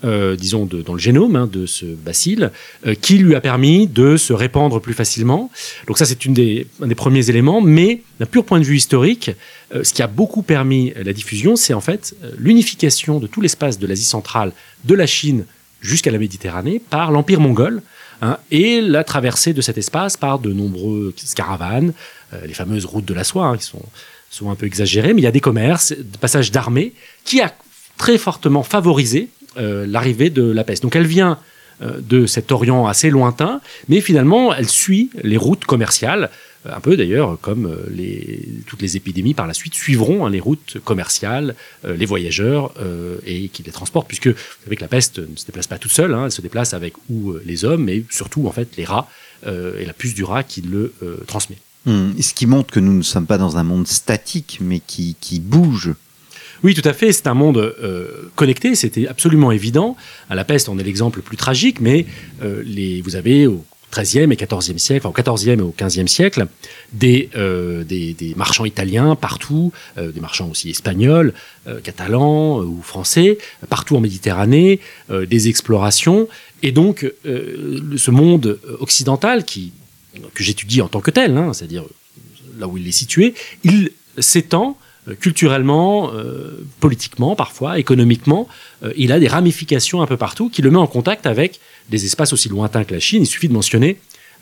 euh, 0.04 0.36
disons, 0.36 0.66
de- 0.66 0.82
dans 0.82 0.92
le 0.92 0.98
génome 0.98 1.36
hein, 1.36 1.48
de 1.50 1.66
ce 1.66 1.86
bacille, 1.86 2.50
euh, 2.86 2.94
qui 2.94 3.18
lui 3.18 3.34
a 3.34 3.40
permis 3.40 3.86
de 3.86 4.16
se 4.16 4.32
répandre 4.32 4.80
plus 4.80 4.92
facilement. 4.94 5.50
Donc 5.86 5.96
ça, 5.98 6.04
c'est 6.04 6.26
des, 6.28 6.66
un 6.82 6.86
des 6.86 6.94
premiers 6.94 7.30
éléments. 7.30 7.60
Mais 7.60 8.02
d'un 8.20 8.26
pur 8.26 8.44
point 8.44 8.58
de 8.60 8.64
vue 8.64 8.76
historique, 8.76 9.30
euh, 9.74 9.82
ce 9.84 9.92
qui 9.94 10.02
a 10.02 10.06
beaucoup 10.06 10.42
permis 10.42 10.92
la 11.02 11.12
diffusion, 11.12 11.56
c'est 11.56 11.74
en 11.74 11.80
fait 11.80 12.14
l'unification 12.38 13.18
de 13.20 13.26
tout 13.26 13.40
l'espace 13.40 13.78
de 13.78 13.86
l'Asie 13.86 14.04
centrale, 14.04 14.52
de 14.84 14.94
la 14.94 15.06
Chine 15.06 15.44
jusqu'à 15.80 16.10
la 16.10 16.18
Méditerranée, 16.18 16.80
par 16.90 17.10
l'Empire 17.12 17.40
mongol, 17.40 17.82
hein, 18.22 18.38
et 18.50 18.80
la 18.80 19.04
traversée 19.04 19.52
de 19.52 19.60
cet 19.60 19.76
espace 19.78 20.16
par 20.16 20.38
de 20.38 20.52
nombreux 20.52 21.14
caravanes, 21.36 21.92
les 22.46 22.54
fameuses 22.54 22.84
routes 22.86 23.04
de 23.04 23.14
la 23.14 23.22
soie, 23.22 23.46
hein, 23.46 23.56
qui 23.58 23.64
sont 23.64 23.82
souvent 24.34 24.50
un 24.50 24.56
peu 24.56 24.66
exagérées, 24.66 25.14
mais 25.14 25.20
il 25.20 25.25
y 25.25 25.28
a 25.28 25.32
des 25.32 25.40
commerces, 25.40 25.92
des 25.92 26.19
passages 26.19 26.50
d'armées, 26.50 26.92
qui 27.25 27.40
a 27.40 27.54
très 27.96 28.19
fortement 28.19 28.64
favorisé 28.64 29.28
euh, 29.56 29.86
l'arrivée 29.86 30.31
de 30.31 30.42
la 30.42 30.64
peste. 30.64 30.82
Donc 30.82 30.96
elle 30.96 31.06
vient 31.06 31.38
euh, 31.82 32.00
de 32.00 32.26
cet 32.26 32.50
Orient 32.50 32.86
assez 32.86 33.10
lointain, 33.10 33.60
mais 33.88 34.00
finalement 34.00 34.52
elle 34.52 34.69
suit 34.69 35.10
les 35.22 35.36
routes 35.36 35.64
commerciales, 35.64 36.31
euh, 36.66 36.75
un 36.75 36.81
peu 36.81 36.96
d'ailleurs 36.96 37.38
comme 37.40 37.76
les, 37.94 38.40
toutes 38.66 38.82
les 38.82 38.96
épidémies 38.96 39.34
par 39.34 39.46
la 39.46 39.54
suite 39.54 39.75
suivront 39.75 40.26
hein, 40.26 40.31
les 40.31 40.40
routes 40.40 40.78
commerciales, 40.84 41.54
les 41.86 42.06
voyageurs 42.06 42.75
et 43.26 43.48
qui 43.48 43.62
les 43.62 43.70
transportent, 43.70 44.08
puisque 44.08 44.28
vous 44.28 44.64
savez 44.64 44.75
que 44.75 44.82
la 44.82 44.88
peste 44.88 45.20
ne 45.20 45.36
se 45.36 45.46
déplace 45.46 45.69
pas 45.69 45.78
toute 45.78 45.92
seule, 45.92 46.12
hein, 46.12 46.25
elle 46.25 46.32
se 46.32 46.42
déplace 46.42 46.75
avec 46.75 46.94
ou 47.08 47.34
les 47.44 47.64
hommes, 47.64 47.84
mais 47.84 48.02
surtout 48.10 48.48
en 48.48 48.52
fait 48.52 48.76
les 48.76 48.84
rats 48.84 49.08
et 49.46 49.84
la 49.84 49.92
puce 49.92 50.14
du 50.14 50.25
rat 50.25 50.42
qui 50.42 50.62
le 50.62 50.92
transmet. 51.26 51.58
Hmm, 51.86 52.12
Ce 52.20 52.32
qui 52.32 52.46
montre 52.46 52.72
que 52.72 52.81
nous 52.81 52.92
ne 52.94 53.02
sommes 53.02 53.26
pas 53.26 53.38
dans 53.38 53.56
un 53.56 53.64
monde 53.64 53.86
statique, 53.86 54.58
mais 54.60 54.81
qui, 54.81 55.16
qui 55.20 55.40
bouge. 55.40 55.94
Oui, 56.62 56.75
tout 56.75 56.88
à 56.88 56.94
fait. 56.94 57.12
C'est 57.12 57.26
un 57.26 57.34
monde 57.34 57.58
euh, 57.58 58.31
connecté. 58.36 58.75
C'était 58.75 59.06
absolument 59.06 59.52
évident. 59.52 59.96
À 60.31 60.34
la 60.34 60.44
peste, 60.44 60.70
on 60.70 60.78
est 60.78 60.82
l'exemple 60.82 61.19
le 61.19 61.22
plus 61.22 61.36
tragique, 61.36 61.81
mais 61.81 62.06
euh, 62.42 62.62
les, 62.64 63.02
vous 63.02 63.16
avez 63.16 63.46
au 63.46 63.64
XIIIe 63.94 64.32
et 64.32 64.36
XIVe 64.36 64.78
siècle, 64.78 65.06
enfin 65.06 65.22
au 65.31 65.34
XIVe 65.36 65.60
et 65.60 65.62
au 65.62 65.75
XVe 65.78 66.06
siècle, 66.06 66.46
des, 66.92 67.28
euh, 67.36 67.84
des, 67.84 68.14
des 68.14 68.34
marchands 68.34 68.64
italiens 68.64 69.14
partout, 69.14 69.72
des 69.96 70.20
marchands 70.20 70.50
aussi 70.50 70.70
espagnols, 70.70 71.32
catalans 71.84 72.60
ou 72.60 72.82
français, 72.82 73.38
partout 73.69 73.94
en 73.94 74.00
Méditerranée, 74.00 74.81
des 75.10 75.48
explorations. 75.48 76.26
Et 76.64 76.72
donc, 76.72 77.08
ce 77.25 78.10
monde 78.10 78.58
occidental 78.81 79.44
qui, 79.44 79.72
que 80.34 80.43
j'étudie 80.43 80.81
en 80.81 80.88
tant 80.88 81.00
que 81.00 81.11
tel, 81.11 81.37
hein, 81.37 81.52
c'est-à-dire 81.52 81.84
là 82.58 82.69
où 82.69 82.76
il 82.78 82.87
est 82.87 82.93
situé, 82.93 83.34
il 83.64 83.90
s'étend 84.19 84.76
euh, 85.08 85.14
culturellement, 85.14 86.12
euh, 86.14 86.64
politiquement 86.81 87.37
parfois, 87.37 87.78
économiquement. 87.78 88.49
Euh, 88.82 88.93
il 88.96 89.12
a 89.12 89.19
des 89.19 89.28
ramifications 89.28 90.00
un 90.00 90.06
peu 90.06 90.16
partout 90.16 90.49
qui 90.49 90.62
le 90.62 90.70
met 90.70 90.78
en 90.78 90.87
contact 90.87 91.26
avec 91.26 91.61
des 91.90 92.06
espaces 92.06 92.32
aussi 92.32 92.49
lointains 92.49 92.84
que 92.84 92.94
la 92.94 93.00
Chine. 93.00 93.22
Il 93.22 93.26
suffit 93.26 93.49
de 93.49 93.52
mentionner, 93.52 93.99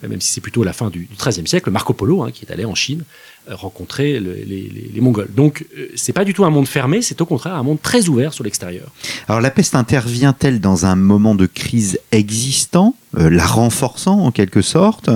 même 0.09 0.21
si 0.21 0.33
c'est 0.33 0.41
plutôt 0.41 0.63
à 0.63 0.65
la 0.67 0.73
fin 0.73 0.91
du 0.91 1.09
XIIIe 1.19 1.47
siècle, 1.47 1.71
Marco 1.71 1.93
Polo, 1.93 2.23
hein, 2.23 2.31
qui 2.33 2.45
est 2.45 2.53
allé 2.53 2.65
en 2.65 2.75
Chine 2.75 3.05
euh, 3.51 3.55
rencontrer 3.55 4.21
le- 4.21 4.35
les, 4.35 4.45
les- 4.45 4.91
les 4.95 5.01
Mongols. 5.01 5.29
Donc 5.35 5.65
euh, 5.79 5.89
c'est 5.97 6.13
pas 6.13 6.25
du 6.25 6.35
tout 6.35 6.45
un 6.45 6.51
monde 6.51 6.67
fermé, 6.69 7.03
c'est 7.03 7.21
au 7.21 7.27
contraire 7.27 7.55
un 7.55 7.63
monde 7.63 7.81
très 7.83 8.09
ouvert 8.09 8.33
sur 8.33 8.45
l'extérieur. 8.45 8.89
Alors 9.29 9.41
la 9.41 9.51
peste 9.51 9.75
intervient-elle 9.75 10.61
dans 10.61 10.87
un 10.87 10.97
moment 10.97 11.35
de 11.35 11.47
crise 11.47 11.99
existant, 12.13 12.95
euh, 13.19 13.31
la 13.31 13.47
renforçant 13.47 14.21
en 14.21 14.31
quelque 14.31 14.63
sorte, 14.63 15.11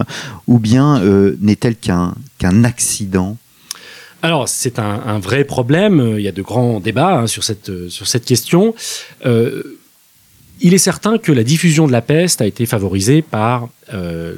ou 0.47 0.59
bien 0.59 1.01
euh, 1.03 1.37
n'est-elle 1.41 1.77
qu'un 1.77 2.15
accident? 2.65 3.37
Alors, 4.23 4.49
c'est 4.49 4.79
un, 4.79 5.03
un 5.07 5.19
vrai 5.21 5.45
problème. 5.45 6.15
Il 6.17 6.23
y 6.23 6.27
a 6.27 6.33
de 6.33 6.43
grands 6.43 6.81
débats 6.81 7.19
hein, 7.21 7.27
sur, 7.27 7.45
cette, 7.45 7.69
euh, 7.69 7.89
sur 7.91 8.09
cette 8.09 8.25
question. 8.25 8.75
Euh, 9.25 9.79
il 10.61 10.75
est 10.75 10.79
certain 10.79 11.19
que 11.19 11.33
la 11.33 11.45
diffusion 11.45 11.87
de 11.87 11.93
la 11.93 12.03
peste 12.03 12.41
a 12.41 12.47
été 12.47 12.67
favorisée 12.67 13.23
par 13.23 13.69
euh, 13.93 14.35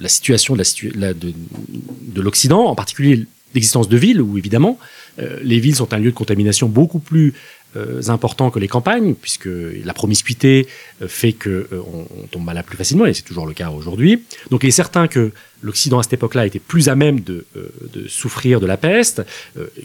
la 0.00 0.08
situation 0.08 0.54
de 0.54 0.62
la- 0.94 1.14
de, 1.14 2.20
l'Occident, 2.20 2.64
en 2.66 2.74
particulier 2.74 3.26
l'existence 3.54 3.88
de 3.88 3.96
villes, 3.96 4.20
où 4.20 4.38
évidemment, 4.38 4.78
euh, 5.18 5.38
les 5.42 5.60
villes 5.60 5.76
sont 5.76 5.92
un 5.92 5.98
lieu 5.98 6.10
de 6.10 6.16
contamination 6.16 6.68
beaucoup 6.68 6.98
plus 6.98 7.34
euh, 7.76 8.02
important 8.08 8.50
que 8.50 8.58
les 8.58 8.68
campagnes, 8.68 9.14
puisque 9.14 9.48
la 9.84 9.94
promiscuité 9.94 10.68
euh, 11.02 11.08
fait 11.08 11.32
que 11.32 11.50
euh, 11.50 11.66
on, 11.92 12.06
on 12.22 12.26
tombe 12.26 12.44
malade 12.44 12.64
plus 12.64 12.76
facilement, 12.76 13.06
et 13.06 13.14
c'est 13.14 13.22
toujours 13.22 13.46
le 13.46 13.54
cas 13.54 13.70
aujourd'hui. 13.70 14.22
Donc 14.50 14.62
il 14.62 14.68
est 14.68 14.72
certain 14.72 15.08
que 15.08 15.32
l'Occident 15.62 15.98
à 15.98 16.02
cette 16.02 16.12
époque-là 16.12 16.46
était 16.46 16.58
plus 16.58 16.88
à 16.88 16.94
même 16.94 17.20
de, 17.20 17.46
souffrir 18.06 18.60
de 18.60 18.66
la 18.66 18.76
peste. 18.76 19.22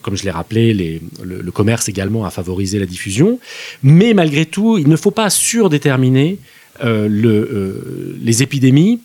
Comme 0.02 0.18
je 0.18 0.26
l'ai 0.26 0.32
rappelé, 0.32 0.74
le, 1.24 1.52
commerce 1.52 1.88
également 1.88 2.26
a 2.26 2.30
favorisé 2.32 2.80
la 2.80 2.86
diffusion. 2.86 3.40
Mais 3.82 4.14
malgré 4.14 4.46
tout, 4.46 4.78
il 4.78 4.90
ne 4.90 4.98
faut 4.98 5.12
pas 5.12 5.30
surdéterminer 5.30 6.38
le, 6.84 8.18
les 8.22 8.44
épidémies 8.44 9.00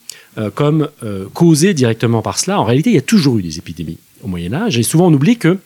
comme 0.56 0.88
causées 1.32 1.74
directement 1.74 2.22
par 2.22 2.40
cela. 2.40 2.58
En 2.58 2.64
réalité, 2.64 2.90
il 2.90 2.94
y 2.94 2.98
a 2.98 3.02
toujours 3.02 3.38
eu 3.38 3.42
des 3.42 3.58
épidémies 3.58 3.98
au 4.24 4.26
Moyen 4.26 4.52
Âge, 4.52 4.76
et 4.76 4.82
souvent 4.82 5.06
on 5.06 5.14
oublie 5.14 5.36
que 5.36 5.58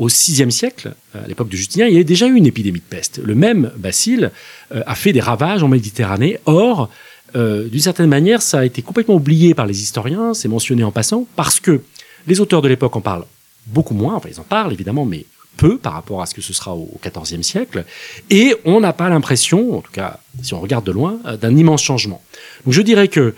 au 0.00 0.06
VIe 0.06 0.50
siècle, 0.50 0.94
à 1.14 1.28
l'époque 1.28 1.50
de 1.50 1.56
Justinien, 1.56 1.86
il 1.86 1.92
y 1.92 1.96
avait 1.96 2.04
déjà 2.04 2.26
eu 2.26 2.34
une 2.34 2.46
épidémie 2.46 2.78
de 2.78 2.84
peste. 2.84 3.20
Le 3.22 3.34
même 3.34 3.70
bacille 3.76 4.30
euh, 4.74 4.82
a 4.86 4.94
fait 4.94 5.12
des 5.12 5.20
ravages 5.20 5.62
en 5.62 5.68
Méditerranée. 5.68 6.38
Or, 6.46 6.88
euh, 7.36 7.68
d'une 7.68 7.80
certaine 7.80 8.08
manière, 8.08 8.40
ça 8.40 8.60
a 8.60 8.64
été 8.64 8.80
complètement 8.80 9.16
oublié 9.16 9.52
par 9.52 9.66
les 9.66 9.82
historiens, 9.82 10.32
c'est 10.32 10.48
mentionné 10.48 10.82
en 10.84 10.90
passant, 10.90 11.26
parce 11.36 11.60
que 11.60 11.82
les 12.26 12.40
auteurs 12.40 12.62
de 12.62 12.68
l'époque 12.68 12.96
en 12.96 13.02
parlent 13.02 13.26
beaucoup 13.66 13.92
moins, 13.92 14.14
enfin 14.14 14.30
ils 14.32 14.40
en 14.40 14.44
parlent 14.44 14.72
évidemment, 14.72 15.04
mais 15.04 15.26
peu 15.58 15.76
par 15.76 15.92
rapport 15.92 16.22
à 16.22 16.26
ce 16.26 16.34
que 16.34 16.40
ce 16.40 16.54
sera 16.54 16.74
au 16.74 16.98
XIVe 17.04 17.42
siècle, 17.42 17.84
et 18.30 18.54
on 18.64 18.80
n'a 18.80 18.94
pas 18.94 19.10
l'impression, 19.10 19.76
en 19.76 19.82
tout 19.82 19.92
cas 19.92 20.18
si 20.42 20.54
on 20.54 20.60
regarde 20.60 20.86
de 20.86 20.92
loin, 20.92 21.18
euh, 21.26 21.36
d'un 21.36 21.54
immense 21.54 21.82
changement. 21.82 22.22
Donc 22.64 22.72
je 22.72 22.80
dirais 22.80 23.08
que 23.08 23.34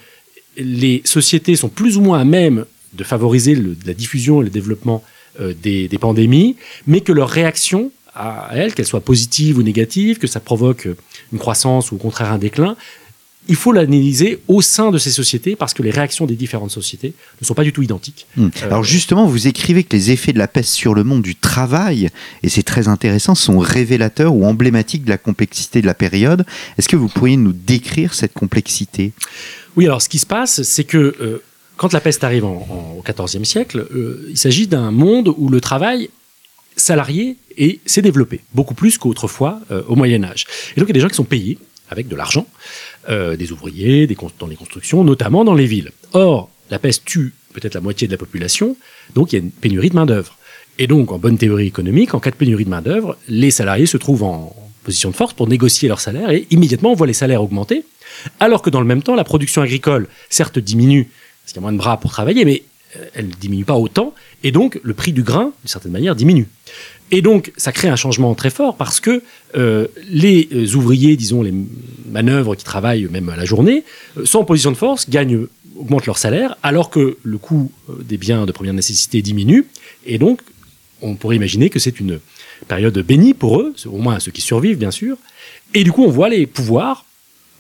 les 0.56 1.02
sociétés 1.04 1.56
sont 1.56 1.68
plus 1.68 1.96
ou 1.96 2.02
moins 2.02 2.20
à 2.20 2.24
même 2.24 2.66
de 2.92 3.02
favoriser 3.02 3.60
la 3.84 3.94
diffusion 3.94 4.42
et 4.42 4.44
le 4.44 4.50
développement 4.50 5.02
euh, 5.02 5.08
des, 5.40 5.88
des 5.88 5.98
pandémies, 5.98 6.56
mais 6.86 7.00
que 7.00 7.12
leur 7.12 7.28
réaction 7.28 7.90
à 8.14 8.50
elles, 8.52 8.74
qu'elles 8.74 8.86
soient 8.86 9.00
positives 9.00 9.58
ou 9.58 9.62
négatives, 9.62 10.18
que 10.18 10.26
ça 10.26 10.40
provoque 10.40 10.86
euh, 10.86 10.96
une 11.32 11.38
croissance 11.38 11.92
ou 11.92 11.96
au 11.96 11.98
contraire 11.98 12.32
un 12.32 12.38
déclin, 12.38 12.76
il 13.48 13.56
faut 13.56 13.72
l'analyser 13.72 14.40
au 14.46 14.62
sein 14.62 14.92
de 14.92 14.98
ces 14.98 15.10
sociétés 15.10 15.56
parce 15.56 15.74
que 15.74 15.82
les 15.82 15.90
réactions 15.90 16.26
des 16.26 16.36
différentes 16.36 16.70
sociétés 16.70 17.12
ne 17.40 17.46
sont 17.46 17.54
pas 17.54 17.64
du 17.64 17.72
tout 17.72 17.82
identiques. 17.82 18.26
Hmm. 18.36 18.46
Euh, 18.62 18.66
Alors 18.66 18.84
justement, 18.84 19.26
vous 19.26 19.48
écrivez 19.48 19.82
que 19.82 19.96
les 19.96 20.12
effets 20.12 20.32
de 20.32 20.38
la 20.38 20.46
peste 20.46 20.70
sur 20.70 20.94
le 20.94 21.02
monde 21.02 21.22
du 21.22 21.34
travail, 21.34 22.10
et 22.42 22.48
c'est 22.48 22.62
très 22.62 22.86
intéressant, 22.86 23.34
sont 23.34 23.58
révélateurs 23.58 24.34
ou 24.34 24.44
emblématiques 24.44 25.04
de 25.04 25.10
la 25.10 25.18
complexité 25.18 25.80
de 25.80 25.86
la 25.86 25.94
période. 25.94 26.44
Est-ce 26.78 26.88
que 26.88 26.96
vous 26.96 27.08
pourriez 27.08 27.36
nous 27.36 27.52
décrire 27.52 28.14
cette 28.14 28.34
complexité? 28.34 29.12
Oui, 29.74 29.86
alors 29.86 30.02
ce 30.02 30.08
qui 30.08 30.18
se 30.18 30.26
passe, 30.26 30.62
c'est 30.62 30.84
que 30.84 31.16
euh, 31.20 31.42
quand 31.76 31.92
la 31.92 32.00
peste 32.00 32.22
arrive 32.24 32.44
en, 32.44 32.66
en- 32.68 32.96
au 32.98 33.02
XIVe 33.02 33.44
siècle, 33.44 33.86
euh, 33.94 34.26
il 34.30 34.36
s'agit 34.38 34.66
d'un 34.66 34.90
monde 34.90 35.32
où 35.36 35.48
le 35.48 35.60
travail 35.60 36.10
salarié 36.76 37.36
est- 37.56 37.80
s'est 37.86 38.02
développé, 38.02 38.40
beaucoup 38.54 38.74
plus 38.74 38.98
qu'autrefois 38.98 39.60
euh, 39.70 39.82
au 39.88 39.96
Moyen 39.96 40.24
Âge. 40.24 40.46
Et 40.76 40.80
donc 40.80 40.88
il 40.88 40.90
y 40.90 40.92
a 40.92 40.94
des 40.94 41.00
gens 41.00 41.08
qui 41.08 41.14
sont 41.16 41.24
payés 41.24 41.58
avec 41.90 42.08
de 42.08 42.16
l'argent, 42.16 42.46
euh, 43.10 43.36
des 43.36 43.52
ouvriers, 43.52 44.06
des 44.06 44.16
dans 44.38 44.46
les 44.46 44.56
constructions, 44.56 45.04
notamment 45.04 45.44
dans 45.44 45.54
les 45.54 45.66
villes. 45.66 45.90
Or, 46.12 46.48
la 46.70 46.78
peste 46.78 47.04
tue 47.04 47.34
peut-être 47.52 47.74
la 47.74 47.82
moitié 47.82 48.06
de 48.06 48.12
la 48.12 48.18
population, 48.18 48.76
donc 49.14 49.32
il 49.32 49.36
y 49.36 49.38
a 49.38 49.42
une 49.44 49.50
pénurie 49.50 49.90
de 49.90 49.94
main-d'œuvre. 49.94 50.38
Et 50.78 50.86
donc, 50.86 51.12
en 51.12 51.18
bonne 51.18 51.36
théorie 51.36 51.66
économique, 51.66 52.14
en 52.14 52.20
cas 52.20 52.30
de 52.30 52.36
pénurie 52.36 52.64
de 52.64 52.70
main-d'œuvre, 52.70 53.18
les 53.28 53.50
salariés 53.50 53.84
se 53.84 53.98
trouvent 53.98 54.22
en 54.22 54.56
position 54.84 55.10
de 55.10 55.14
force 55.14 55.34
pour 55.34 55.46
négocier 55.46 55.86
leur 55.88 56.00
salaire 56.00 56.30
et 56.30 56.46
immédiatement 56.50 56.92
on 56.92 56.94
voit 56.94 57.06
les 57.06 57.12
salaires 57.12 57.42
augmenter, 57.42 57.84
alors 58.40 58.62
que 58.62 58.70
dans 58.70 58.80
le 58.80 58.86
même 58.86 59.02
temps, 59.02 59.14
la 59.14 59.22
production 59.24 59.60
agricole, 59.60 60.08
certes, 60.30 60.58
diminue, 60.58 61.10
parce 61.42 61.52
qu'il 61.52 61.56
y 61.56 61.58
a 61.58 61.62
moins 61.62 61.72
de 61.72 61.78
bras 61.78 61.98
pour 61.98 62.10
travailler, 62.10 62.44
mais 62.44 62.62
euh, 62.96 63.06
elle 63.14 63.28
ne 63.28 63.32
diminue 63.32 63.64
pas 63.64 63.76
autant, 63.76 64.14
et 64.42 64.52
donc 64.52 64.78
le 64.82 64.94
prix 64.94 65.12
du 65.12 65.22
grain, 65.22 65.52
d'une 65.62 65.68
certaine 65.68 65.92
manière, 65.92 66.14
diminue. 66.14 66.48
Et 67.10 67.20
donc, 67.20 67.52
ça 67.56 67.72
crée 67.72 67.88
un 67.88 67.96
changement 67.96 68.34
très 68.34 68.50
fort 68.50 68.76
parce 68.76 68.98
que 69.00 69.22
euh, 69.54 69.86
les 70.08 70.48
euh, 70.52 70.74
ouvriers, 70.76 71.16
disons, 71.16 71.42
les 71.42 71.52
manœuvres 72.06 72.54
qui 72.54 72.64
travaillent 72.64 73.06
même 73.10 73.28
à 73.28 73.36
la 73.36 73.44
journée, 73.44 73.84
sont 74.24 74.38
en 74.38 74.44
position 74.44 74.70
de 74.70 74.76
force, 74.76 75.10
gagnent, 75.10 75.46
augmentent 75.76 76.06
leur 76.06 76.18
salaire, 76.18 76.56
alors 76.62 76.90
que 76.90 77.18
le 77.22 77.38
coût 77.38 77.70
des 78.00 78.16
biens 78.16 78.46
de 78.46 78.52
première 78.52 78.74
nécessité 78.74 79.20
diminue. 79.20 79.66
Et 80.06 80.18
donc, 80.18 80.40
on 81.02 81.14
pourrait 81.16 81.36
imaginer 81.36 81.68
que 81.68 81.78
c'est 81.78 82.00
une 82.00 82.18
période 82.68 82.98
bénie 82.98 83.34
pour 83.34 83.60
eux, 83.60 83.74
au 83.86 83.98
moins 83.98 84.18
ceux 84.20 84.32
qui 84.32 84.40
survivent, 84.40 84.78
bien 84.78 84.90
sûr. 84.90 85.16
Et 85.74 85.84
du 85.84 85.92
coup, 85.92 86.04
on 86.04 86.10
voit 86.10 86.28
les 86.28 86.46
pouvoirs 86.46 87.04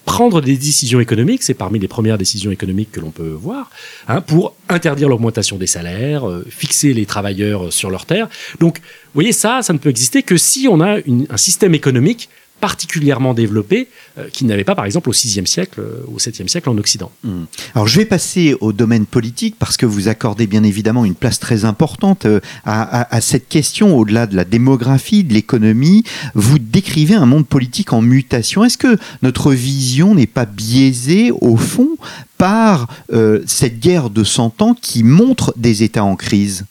prendre 0.04 0.40
des 0.40 0.56
décisions 0.56 1.00
économiques, 1.00 1.42
c'est 1.42 1.54
parmi 1.54 1.78
les 1.78 1.88
premières 1.88 2.18
décisions 2.18 2.50
économiques 2.50 2.90
que 2.92 3.00
l'on 3.00 3.10
peut 3.10 3.30
voir, 3.30 3.70
hein, 4.08 4.20
pour 4.20 4.54
interdire 4.68 5.08
l'augmentation 5.08 5.56
des 5.56 5.66
salaires, 5.68 6.28
euh, 6.28 6.44
fixer 6.50 6.92
les 6.92 7.06
travailleurs 7.06 7.66
euh, 7.66 7.70
sur 7.70 7.90
leurs 7.90 8.06
terres. 8.06 8.28
Donc, 8.60 8.78
vous 8.78 9.14
voyez, 9.14 9.32
ça, 9.32 9.60
ça 9.62 9.72
ne 9.72 9.78
peut 9.78 9.90
exister 9.90 10.22
que 10.22 10.36
si 10.36 10.66
on 10.68 10.80
a 10.80 10.98
une- 11.06 11.26
un 11.30 11.36
système 11.36 11.74
économique 11.74 12.28
particulièrement 12.62 13.34
développé, 13.34 13.88
euh, 14.18 14.28
qui 14.32 14.44
n'avait 14.44 14.62
pas, 14.64 14.76
par 14.76 14.84
exemple, 14.86 15.10
au 15.10 15.12
VIe 15.12 15.46
siècle, 15.46 15.80
euh, 15.80 16.04
au 16.06 16.16
VIIe 16.16 16.48
siècle 16.48 16.70
en 16.70 16.78
Occident. 16.78 17.10
Hmm. 17.24 17.44
Alors 17.74 17.88
je 17.88 17.98
vais 17.98 18.04
passer 18.06 18.54
au 18.60 18.72
domaine 18.72 19.04
politique 19.04 19.56
parce 19.58 19.76
que 19.76 19.84
vous 19.84 20.06
accordez 20.06 20.46
bien 20.46 20.62
évidemment 20.62 21.04
une 21.04 21.16
place 21.16 21.40
très 21.40 21.64
importante 21.64 22.24
euh, 22.24 22.38
à, 22.64 22.82
à- 23.00 23.16
à 23.16 23.20
cette 23.20 23.48
question 23.48 23.98
au-delà 23.98 24.26
de 24.28 24.36
la 24.36 24.44
démographie, 24.44 25.24
de 25.24 25.34
l'économie. 25.34 26.04
Vous 26.34 26.60
décrivez 26.60 27.14
un 27.16 27.26
monde 27.26 27.46
politique 27.48 27.92
en 27.92 28.00
mutation. 28.00 28.64
Est-ce 28.64 28.78
que 28.78 28.96
notre 29.22 29.52
vision 29.52 30.14
n'est 30.14 30.28
pas 30.28 30.44
biaisée 30.46 31.32
au 31.40 31.56
fond 31.56 31.90
par 32.38 32.86
euh, 33.12 33.42
cette 33.46 33.80
guerre 33.80 34.08
de 34.08 34.22
100 34.22 34.62
ans 34.62 34.74
qui 34.80 35.02
montre 35.02 35.52
des 35.56 35.82
États 35.82 36.04
en 36.04 36.14
crise? 36.14 36.64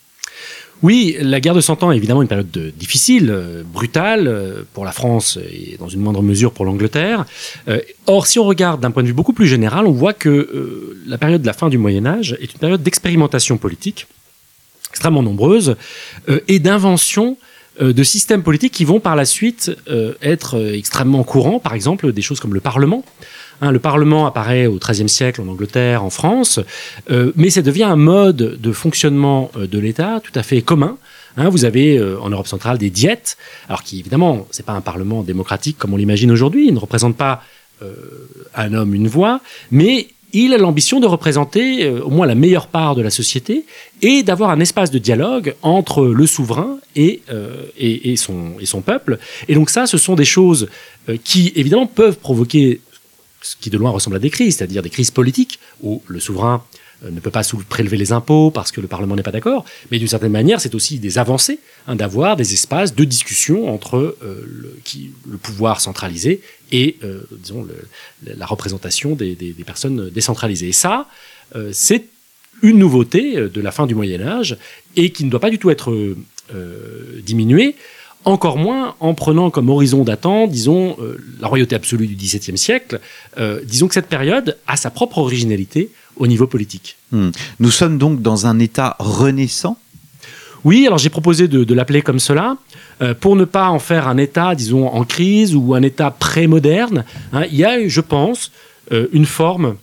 Oui, 0.83 1.15
la 1.19 1.39
guerre 1.39 1.53
de 1.53 1.61
Cent 1.61 1.83
Ans 1.83 1.91
est 1.91 1.97
évidemment 1.97 2.23
une 2.23 2.27
période 2.27 2.49
de- 2.49 2.71
difficile, 2.71 3.29
euh, 3.29 3.61
brutale 3.63 4.27
euh, 4.27 4.63
pour 4.73 4.83
la 4.83 4.91
France 4.91 5.37
et 5.51 5.77
dans 5.77 5.87
une 5.89 5.99
moindre 5.99 6.23
mesure 6.23 6.51
pour 6.53 6.65
l'Angleterre. 6.65 7.25
Euh, 7.67 7.79
or, 8.07 8.25
si 8.25 8.39
on 8.39 8.45
regarde 8.45 8.81
d'un 8.81 8.89
point 8.89 9.03
de 9.03 9.07
vue 9.07 9.13
beaucoup 9.13 9.33
plus 9.33 9.45
général, 9.47 9.85
on 9.85 9.91
voit 9.91 10.13
que 10.13 10.97
la 11.05 11.17
période 11.19 11.41
de 11.41 11.47
la 11.47 11.53
fin 11.53 11.69
du 11.69 11.77
Moyen 11.77 12.05
Âge 12.05 12.35
est 12.41 12.51
une 12.53 12.59
période 12.59 12.81
d'expérimentation 12.81 13.57
politique 13.57 14.07
extrêmement 14.89 15.23
nombreuse 15.23 15.75
et 16.47 16.59
d'invention 16.59 17.37
de 17.79 18.03
systèmes 18.03 18.43
politiques 18.43 18.73
qui 18.73 18.83
vont 18.83 18.99
par 18.99 19.15
la 19.15 19.23
suite 19.23 19.71
être 20.21 20.59
extrêmement 20.73 21.23
courants. 21.23 21.59
Par 21.59 21.73
exemple, 21.73 22.11
des 22.11 22.21
choses 22.21 22.41
comme 22.41 22.53
le 22.53 22.59
Parlement. 22.59 23.05
Hein, 23.61 23.71
le 23.71 23.79
Parlement 23.79 24.25
apparaît 24.25 24.65
au 24.65 24.77
XIIIe 24.77 25.09
siècle 25.09 25.41
en 25.41 25.47
Angleterre, 25.47 26.03
en 26.03 26.09
France, 26.09 26.59
euh, 27.09 27.31
mais 27.35 27.49
ça 27.49 27.61
devient 27.61 27.83
un 27.83 27.95
mode 27.95 28.59
de 28.59 28.71
fonctionnement 28.71 29.51
euh, 29.55 29.67
de 29.67 29.79
l'État 29.79 30.19
tout 30.23 30.37
à 30.37 30.43
fait 30.43 30.61
commun. 30.61 30.97
Hein, 31.37 31.49
vous 31.49 31.63
avez 31.63 31.97
euh, 31.97 32.19
en 32.19 32.29
Europe 32.29 32.47
centrale 32.47 32.77
des 32.77 32.89
diètes, 32.89 33.37
alors 33.67 33.83
qui 33.83 33.99
évidemment, 33.99 34.47
c'est 34.51 34.65
pas 34.65 34.73
un 34.73 34.81
parlement 34.81 35.23
démocratique 35.23 35.77
comme 35.77 35.93
on 35.93 35.97
l'imagine 35.97 36.31
aujourd'hui, 36.31 36.67
il 36.67 36.73
ne 36.73 36.79
représente 36.79 37.15
pas 37.15 37.43
euh, 37.81 37.93
un 38.55 38.73
homme, 38.73 38.93
une 38.93 39.07
voix, 39.07 39.41
mais 39.71 40.07
il 40.33 40.53
a 40.53 40.57
l'ambition 40.57 40.99
de 40.99 41.07
représenter 41.07 41.85
euh, 41.85 42.01
au 42.01 42.09
moins 42.09 42.25
la 42.25 42.35
meilleure 42.35 42.67
part 42.67 42.95
de 42.95 43.01
la 43.01 43.09
société 43.09 43.65
et 44.01 44.23
d'avoir 44.23 44.49
un 44.49 44.59
espace 44.59 44.91
de 44.91 44.99
dialogue 44.99 45.55
entre 45.61 46.05
le 46.05 46.25
souverain 46.25 46.77
et, 46.95 47.21
euh, 47.29 47.63
et, 47.77 48.11
et 48.11 48.15
son, 48.15 48.53
et 48.59 48.65
son 48.65 48.81
peuple. 48.81 49.19
Et 49.47 49.55
donc 49.55 49.69
ça, 49.69 49.87
ce 49.87 49.97
sont 49.97 50.15
des 50.15 50.25
choses 50.25 50.69
euh, 51.09 51.17
qui 51.23 51.51
évidemment 51.55 51.87
peuvent 51.87 52.17
provoquer 52.17 52.81
ce 53.41 53.55
qui 53.55 53.69
de 53.69 53.77
loin 53.77 53.91
ressemble 53.91 54.15
à 54.15 54.19
des 54.19 54.29
crises, 54.29 54.57
c'est-à-dire 54.57 54.81
des 54.81 54.89
crises 54.89 55.11
politiques 55.11 55.59
où 55.81 56.01
le 56.07 56.19
souverain 56.19 56.63
euh, 57.03 57.09
ne 57.09 57.19
peut 57.19 57.31
pas 57.31 57.41
prélever 57.67 57.97
les 57.97 58.11
impôts 58.11 58.51
parce 58.51 58.71
que 58.71 58.79
le 58.81 58.87
Parlement 58.87 59.15
n'est 59.15 59.23
pas 59.23 59.31
d'accord, 59.31 59.65
mais 59.89 59.97
d'une 59.97 60.07
certaine 60.07 60.31
manière, 60.31 60.61
c'est 60.61 60.75
aussi 60.75 60.99
des 60.99 61.17
avancées 61.17 61.59
hein, 61.87 61.95
d'avoir 61.95 62.35
des 62.35 62.53
espaces 62.53 62.93
de 62.93 63.03
discussion 63.03 63.73
entre 63.73 64.17
euh, 64.21 64.45
le, 64.45 65.37
pouvoir 65.37 65.81
centralisé 65.81 66.41
et, 66.71 66.97
euh, 67.03 67.21
la 68.23 68.45
représentation 68.45 69.15
des, 69.15 69.35
personnes 69.65 70.09
décentralisées. 70.09 70.69
Et 70.69 70.73
ça, 70.73 71.07
c'est 71.71 72.05
une 72.61 72.77
nouveauté 72.77 73.35
de 73.49 73.61
la 73.61 73.71
fin 73.71 73.87
du 73.87 73.95
Moyen 73.95 74.21
Âge 74.21 74.57
et 74.95 75.11
qui 75.11 75.25
ne 75.25 75.29
doit 75.29 75.39
pas 75.39 75.49
du 75.49 75.59
tout 75.59 75.69
être 75.69 76.15
diminuée. 77.21 77.75
Encore 78.23 78.57
moins 78.57 78.95
en 78.99 79.13
prenant 79.13 79.49
comme 79.49 79.69
horizon 79.69 80.03
datant, 80.03 80.45
disons, 80.47 80.95
euh, 80.99 81.17
la 81.39 81.47
royauté 81.47 81.75
absolue 81.75 82.07
du 82.07 82.15
XVIIe 82.15 82.57
siècle. 82.57 82.99
Euh, 83.39 83.61
disons 83.65 83.87
que 83.87 83.95
cette 83.95 84.07
période 84.07 84.57
a 84.67 84.77
sa 84.77 84.91
propre 84.91 85.17
originalité 85.17 85.89
au 86.17 86.27
niveau 86.27 86.45
politique. 86.45 86.97
Hmm. 87.11 87.29
Nous 87.59 87.71
sommes 87.71 87.97
donc 87.97 88.21
dans 88.21 88.45
un 88.45 88.59
État 88.59 88.95
renaissant? 88.99 89.77
Oui, 90.63 90.85
alors 90.85 90.99
j'ai 90.99 91.09
proposé 91.09 91.47
de, 91.47 91.63
de 91.63 91.73
l'appeler 91.73 92.03
comme 92.03 92.19
cela, 92.19 92.57
euh, 93.01 93.15
pour 93.15 93.35
ne 93.35 93.45
pas 93.45 93.69
en 93.69 93.79
faire 93.79 94.07
un 94.07 94.17
État, 94.17 94.53
disons, 94.53 94.87
en 94.87 95.03
crise 95.03 95.55
ou 95.55 95.73
un 95.73 95.81
État 95.81 96.11
pré-moderne. 96.11 97.05
hein. 97.33 97.45
il 97.51 97.57
y 97.57 97.65
a, 97.65 97.87
je 97.87 98.01
pense, 98.01 98.51
euh, 98.91 99.07
une 99.11 99.25
forme 99.25 99.77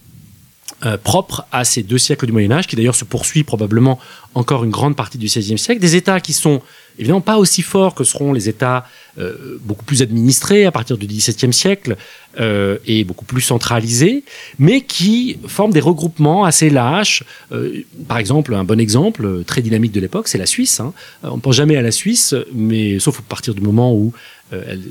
euh, 0.86 0.96
propre 0.96 1.44
à 1.50 1.64
ces 1.64 1.82
deux 1.82 1.98
siècles 1.98 2.26
du 2.26 2.32
Moyen 2.32 2.52
Âge, 2.52 2.68
qui 2.68 2.76
d'ailleurs 2.76 2.94
se 2.94 3.04
poursuit 3.04 3.42
probablement 3.42 3.98
encore 4.34 4.62
une 4.62 4.70
grande 4.70 4.94
partie 4.94 5.18
du 5.18 5.26
XVIe 5.26 5.58
siècle, 5.58 5.80
des 5.80 5.96
États 5.96 6.20
qui 6.20 6.32
sont 6.32 6.62
évidemment 6.98 7.20
pas 7.20 7.38
aussi 7.38 7.62
forts 7.62 7.94
que 7.94 8.04
seront 8.04 8.32
les 8.32 8.48
États 8.48 8.86
euh, 9.18 9.58
beaucoup 9.62 9.84
plus 9.84 10.02
administrés 10.02 10.64
à 10.66 10.72
partir 10.72 10.96
du 10.98 11.06
XVIIe 11.06 11.52
siècle 11.52 11.96
euh, 12.40 12.78
et 12.86 13.04
beaucoup 13.04 13.24
plus 13.24 13.40
centralisés, 13.40 14.24
mais 14.58 14.80
qui 14.82 15.38
forment 15.46 15.72
des 15.72 15.80
regroupements 15.80 16.44
assez 16.44 16.70
lâches. 16.70 17.24
Euh, 17.52 17.82
par 18.06 18.18
exemple, 18.18 18.54
un 18.54 18.64
bon 18.64 18.78
exemple 18.80 19.24
euh, 19.24 19.44
très 19.44 19.62
dynamique 19.62 19.92
de 19.92 20.00
l'époque, 20.00 20.28
c'est 20.28 20.38
la 20.38 20.46
Suisse. 20.46 20.80
hein. 20.80 20.92
Euh, 21.24 21.28
On 21.32 21.36
ne 21.36 21.40
pense 21.40 21.56
jamais 21.56 21.76
à 21.76 21.82
la 21.82 21.90
Suisse, 21.90 22.34
mais 22.52 22.98
sauf 22.98 23.18
à 23.20 23.22
partir 23.22 23.54
du 23.54 23.60
moment 23.60 23.92
où 23.94 24.12
euh, 24.52 24.62
elle, 24.68 24.82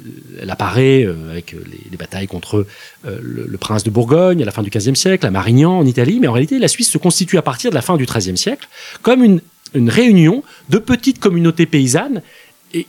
elle 0.42 0.50
apparaît 0.50 1.08
avec 1.32 1.54
les, 1.54 1.90
les 1.92 1.98
batailles 1.98 2.28
contre 2.28 2.66
le, 3.06 3.46
le 3.48 3.58
prince 3.58 3.84
de 3.84 3.90
Bourgogne 3.90 4.42
à 4.42 4.46
la 4.46 4.52
fin 4.52 4.62
du 4.62 4.70
XVe 4.70 4.96
siècle, 4.96 5.26
à 5.26 5.32
Marignan 5.32 5.80
en 5.80 5.86
Italie, 5.86 6.20
mais 6.20 6.28
en 6.28 6.34
réalité 6.34 6.60
la 6.60 6.68
Suisse 6.68 6.92
se 6.92 6.98
constitue 6.98 7.38
à 7.38 7.42
partir 7.42 7.70
de 7.72 7.76
la 7.76 7.82
fin 7.82 7.98
du 7.98 8.06
XIIIe 8.06 8.38
siècle 8.38 8.68
comme 9.02 9.24
une, 9.24 9.42
une 9.74 9.90
réunion 9.90 10.44
de 10.70 10.78
petites 10.78 11.20
communautés 11.20 11.66
paysannes 11.66 12.22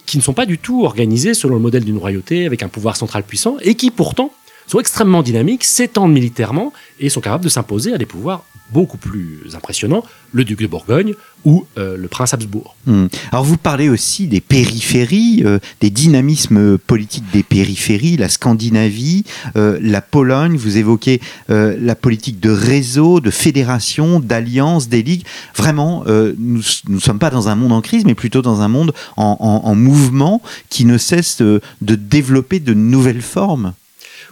qui 0.06 0.16
ne 0.16 0.22
sont 0.22 0.32
pas 0.32 0.46
du 0.46 0.58
tout 0.58 0.84
organisées 0.84 1.34
selon 1.34 1.54
le 1.54 1.60
modèle 1.60 1.84
d'une 1.84 1.98
royauté 1.98 2.46
avec 2.46 2.62
un 2.62 2.68
pouvoir 2.68 2.96
central 2.96 3.22
puissant 3.22 3.56
et 3.60 3.74
qui 3.74 3.90
pourtant 3.90 4.32
sont 4.68 4.78
extrêmement 4.80 5.22
dynamiques, 5.22 5.64
s'étendent 5.64 6.12
militairement 6.12 6.72
et 7.00 7.08
sont 7.08 7.20
capables 7.20 7.44
de 7.44 7.48
s'imposer 7.48 7.92
à 7.92 7.98
des 7.98 8.06
pouvoirs 8.06 8.44
beaucoup 8.70 8.98
plus 8.98 9.40
impressionnants, 9.54 10.04
le 10.32 10.44
duc 10.44 10.60
de 10.60 10.66
Bourgogne 10.66 11.14
ou 11.46 11.64
euh, 11.78 11.96
le 11.96 12.06
prince 12.06 12.34
Habsbourg. 12.34 12.76
Hmm. 12.86 13.06
Alors 13.32 13.42
vous 13.42 13.56
parlez 13.56 13.88
aussi 13.88 14.26
des 14.26 14.42
périphéries, 14.42 15.42
euh, 15.42 15.58
des 15.80 15.88
dynamismes 15.88 16.76
politiques 16.76 17.24
des 17.32 17.42
périphéries, 17.42 18.18
la 18.18 18.28
Scandinavie, 18.28 19.24
euh, 19.56 19.78
la 19.80 20.02
Pologne, 20.02 20.58
vous 20.58 20.76
évoquez 20.76 21.22
la 21.48 21.94
politique 21.94 22.40
de 22.40 22.50
réseau, 22.50 23.20
de 23.20 23.30
fédération, 23.30 24.20
d'alliance, 24.20 24.90
des 24.90 25.02
ligues. 25.02 25.24
Vraiment, 25.56 26.04
nous 26.06 26.60
ne 26.88 26.98
sommes 27.00 27.18
pas 27.18 27.30
dans 27.30 27.48
un 27.48 27.54
monde 27.54 27.72
en 27.72 27.80
crise, 27.80 28.04
mais 28.04 28.14
plutôt 28.14 28.42
dans 28.42 28.60
un 28.60 28.68
monde 28.68 28.92
en, 29.16 29.36
en- 29.40 29.66
en 29.66 29.74
mouvement 29.74 30.42
qui 30.68 30.84
ne 30.84 30.98
cesse 30.98 31.38
de 31.40 31.60
développer 31.80 32.60
de 32.60 32.74
nouvelles 32.74 33.22
formes. 33.22 33.72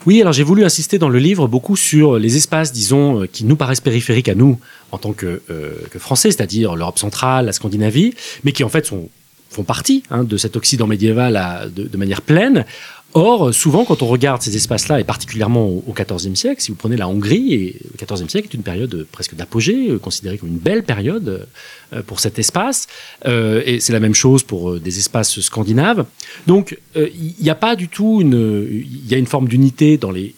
Oui, 0.06 0.20
alors 0.20 0.32
j'ai 0.32 0.44
voulu 0.44 0.64
insister 0.64 0.98
dans 0.98 1.08
le 1.08 1.18
livre 1.18 1.48
beaucoup 1.48 1.74
sur 1.74 2.16
les 2.16 2.36
espaces, 2.36 2.72
disons, 2.72 3.22
euh, 3.22 3.26
qui 3.26 3.44
nous 3.44 3.56
paraissent 3.56 3.80
périphériques 3.80 4.28
à 4.28 4.36
nous 4.36 4.56
en 4.92 4.98
tant 4.98 5.12
que, 5.12 5.42
euh, 5.50 5.72
que 5.90 5.98
Français, 5.98 6.30
c'est-à-dire 6.30 6.76
l'Europe 6.76 6.98
centrale, 6.98 7.46
la 7.46 7.52
Scandinavie, 7.52 8.14
mais 8.44 8.52
qui 8.52 8.62
en 8.62 8.68
fait 8.68 8.86
sont 8.86 9.08
font 9.50 9.64
partie 9.64 10.02
hein, 10.10 10.24
de 10.24 10.36
cet 10.36 10.56
Occident 10.56 10.86
médiéval 10.86 11.70
de, 11.74 11.96
manière 11.96 12.22
pleine. 12.22 12.64
Or, 13.14 13.54
souvent, 13.54 13.86
quand 13.86 14.02
on 14.02 14.08
regarde 14.08 14.42
ces 14.42 14.56
espaces-là, 14.56 15.00
et 15.00 15.04
particulièrement 15.04 15.66
au 15.68 15.94
XIVe 15.94 16.34
siècle, 16.34 16.60
si 16.60 16.70
vous 16.70 16.76
prenez 16.76 16.98
la 16.98 17.08
Hongrie, 17.08 17.54
et 17.54 17.80
le 17.82 18.06
XIVe 18.06 18.28
siècle 18.28 18.48
est 18.50 18.54
une 18.54 18.62
période 18.62 19.06
presque 19.10 19.34
d'apogée, 19.34 19.92
euh, 19.92 19.98
considérée 19.98 20.36
comme 20.36 20.50
une 20.50 20.58
belle 20.58 20.82
période 20.82 21.46
euh, 21.94 22.02
pour 22.02 22.20
cet 22.20 22.38
espace, 22.38 22.88
euh, 23.24 23.62
et 23.64 23.80
c'est 23.80 23.94
la 23.94 24.00
même 24.00 24.12
chose 24.12 24.42
pour 24.42 24.78
des 24.78 24.98
espaces 24.98 25.40
scandinaves. 25.40 26.04
Donc, 26.46 26.78
il 26.94 27.34
n'y 27.40 27.48
a 27.48 27.54
pas 27.54 27.74
du 27.74 27.88
tout 27.88 28.18
une, 28.20 28.68
il 28.70 29.10
y 29.10 29.14
a 29.14 29.18
une 29.18 29.26
forme 29.26 29.48
d'unité 29.48 29.96
dans 29.96 30.10
les, 30.10 30.34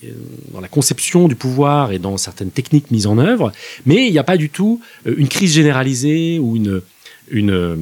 dans 0.52 0.60
la 0.60 0.68
conception 0.68 1.26
du 1.26 1.34
pouvoir 1.34 1.90
et 1.90 1.98
dans 1.98 2.16
certaines 2.16 2.52
techniques 2.52 2.92
mises 2.92 3.08
en 3.08 3.18
œuvre, 3.18 3.50
mais 3.86 4.06
il 4.06 4.12
n'y 4.12 4.20
a 4.20 4.24
pas 4.24 4.36
du 4.36 4.50
tout 4.50 4.80
une 5.04 5.28
crise 5.28 5.52
généralisée 5.52 6.38
ou 6.38 6.54
une 6.54 6.80
une, 7.30 7.50
euh, 7.50 7.76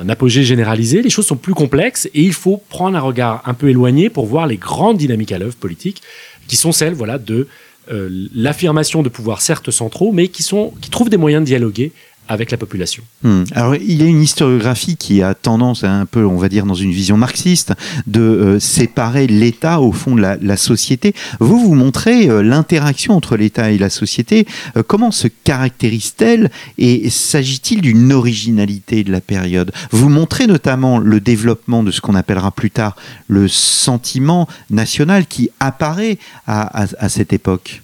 un 0.00 0.08
apogée 0.08 0.42
généralisé, 0.42 1.02
les 1.02 1.10
choses 1.10 1.26
sont 1.26 1.36
plus 1.36 1.54
complexes 1.54 2.06
et 2.14 2.22
il 2.22 2.32
faut 2.32 2.62
prendre 2.68 2.96
un 2.96 3.00
regard 3.00 3.42
un 3.46 3.54
peu 3.54 3.68
éloigné 3.68 4.10
pour 4.10 4.26
voir 4.26 4.46
les 4.46 4.56
grandes 4.56 4.98
dynamiques 4.98 5.32
à 5.32 5.38
l'œuvre 5.38 5.56
politique, 5.56 6.02
qui 6.46 6.56
sont 6.56 6.72
celles 6.72 6.94
voilà, 6.94 7.18
de 7.18 7.46
euh, 7.90 8.08
l'affirmation 8.34 9.02
de 9.02 9.08
pouvoirs 9.08 9.40
certes 9.40 9.70
centraux, 9.70 10.12
mais 10.12 10.28
qui, 10.28 10.42
qui 10.80 10.90
trouvent 10.90 11.10
des 11.10 11.16
moyens 11.16 11.42
de 11.42 11.46
dialoguer 11.46 11.92
avec 12.28 12.50
la 12.50 12.58
population. 12.58 13.02
Hmm. 13.22 13.44
Alors, 13.52 13.74
il 13.74 14.00
y 14.00 14.02
a 14.02 14.06
une 14.06 14.22
historiographie 14.22 14.96
qui 14.96 15.22
a 15.22 15.34
tendance 15.34 15.82
à 15.82 15.90
un 15.90 16.06
peu, 16.06 16.24
on 16.24 16.36
va 16.36 16.48
dire, 16.48 16.66
dans 16.66 16.74
une 16.74 16.92
vision 16.92 17.16
marxiste, 17.16 17.72
de 18.06 18.20
euh, 18.20 18.60
séparer 18.60 19.26
l'État 19.26 19.80
au 19.80 19.92
fond 19.92 20.14
de 20.14 20.20
la, 20.20 20.56
société. 20.56 21.14
Vous, 21.40 21.58
vous 21.58 21.74
montrez 21.74 22.28
euh, 22.28 22.42
l'interaction 22.42 23.16
entre 23.16 23.36
l'État 23.36 23.70
et 23.70 23.78
la 23.78 23.90
société. 23.90 24.46
Euh, 24.76 24.82
comment 24.86 25.10
se 25.10 25.28
caractérise-t-elle 25.28 26.50
et 26.76 27.08
s'agit-il 27.10 27.80
d'une 27.80 28.12
originalité 28.12 29.04
de 29.04 29.12
la 29.12 29.20
période? 29.20 29.72
Vous 29.90 30.08
montrez 30.08 30.46
notamment 30.46 30.98
le 30.98 31.20
développement 31.20 31.82
de 31.82 31.90
ce 31.90 32.00
qu'on 32.00 32.14
appellera 32.14 32.50
plus 32.50 32.70
tard 32.70 32.96
le 33.28 33.48
sentiment 33.48 34.48
national 34.70 35.26
qui 35.26 35.50
apparaît 35.60 36.18
à, 36.46 36.84
à 36.98 37.08
cette 37.08 37.32
époque. 37.32 37.82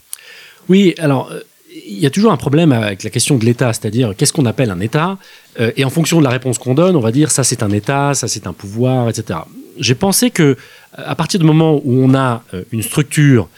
Oui, 0.68 0.94
alors 0.98 1.30
il 1.74 1.98
y 1.98 2.06
a 2.06 2.10
toujours 2.10 2.32
un 2.32 2.36
problème 2.36 2.72
avec 2.72 3.02
la 3.02 3.10
question 3.10 3.36
de 3.36 3.44
l'État, 3.44 3.72
c'est-à-dire 3.72 4.14
qu'est-ce 4.16 4.32
qu'on 4.32 4.46
appelle 4.46 4.70
un 4.70 4.80
État 4.80 5.18
euh, 5.58 5.72
Et 5.76 5.84
en 5.84 5.90
fonction 5.90 6.18
de 6.18 6.24
la 6.24 6.30
réponse 6.30 6.58
qu'on 6.58 6.74
donne, 6.74 6.94
on 6.94 7.00
va 7.00 7.10
dire 7.10 7.30
ça 7.30 7.42
c'est 7.42 7.62
un 7.62 7.70
État, 7.70 8.14
ça 8.14 8.28
c'est 8.28 8.46
un 8.46 8.52
pouvoir, 8.52 9.08
etc. 9.08 9.40
J'ai 9.78 9.96
pensé 9.96 10.30
que 10.30 10.42
euh, 10.42 10.56
à 10.94 11.14
partir 11.16 11.40
du 11.40 11.46
moment 11.46 11.80
où 11.84 12.04
on 12.04 12.14
a 12.14 12.42
euh, 12.54 12.62
une 12.72 12.82
structure 12.82 13.48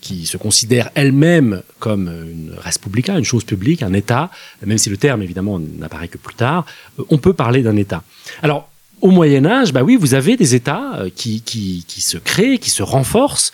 qui 0.00 0.24
se 0.26 0.36
considère 0.36 0.88
elle-même 0.94 1.62
comme 1.80 2.06
une 2.06 2.54
respublica, 2.60 3.18
une 3.18 3.24
chose 3.24 3.42
publique, 3.42 3.82
un 3.82 3.92
État, 3.92 4.30
même 4.64 4.78
si 4.78 4.88
le 4.88 4.96
terme 4.96 5.20
évidemment 5.20 5.58
n'apparaît 5.58 6.06
que 6.06 6.16
plus 6.16 6.36
tard, 6.36 6.64
on 7.10 7.18
peut 7.18 7.32
parler 7.32 7.62
d'un 7.62 7.76
État. 7.76 8.04
Alors 8.40 8.68
au 9.00 9.10
Moyen 9.10 9.44
Âge, 9.46 9.72
bah 9.72 9.82
oui, 9.82 9.96
vous 9.96 10.14
avez 10.14 10.36
des 10.36 10.54
États 10.54 11.00
qui, 11.16 11.40
qui, 11.40 11.84
qui 11.88 12.00
se 12.00 12.18
créent, 12.18 12.58
qui 12.58 12.70
se 12.70 12.84
renforcent, 12.84 13.50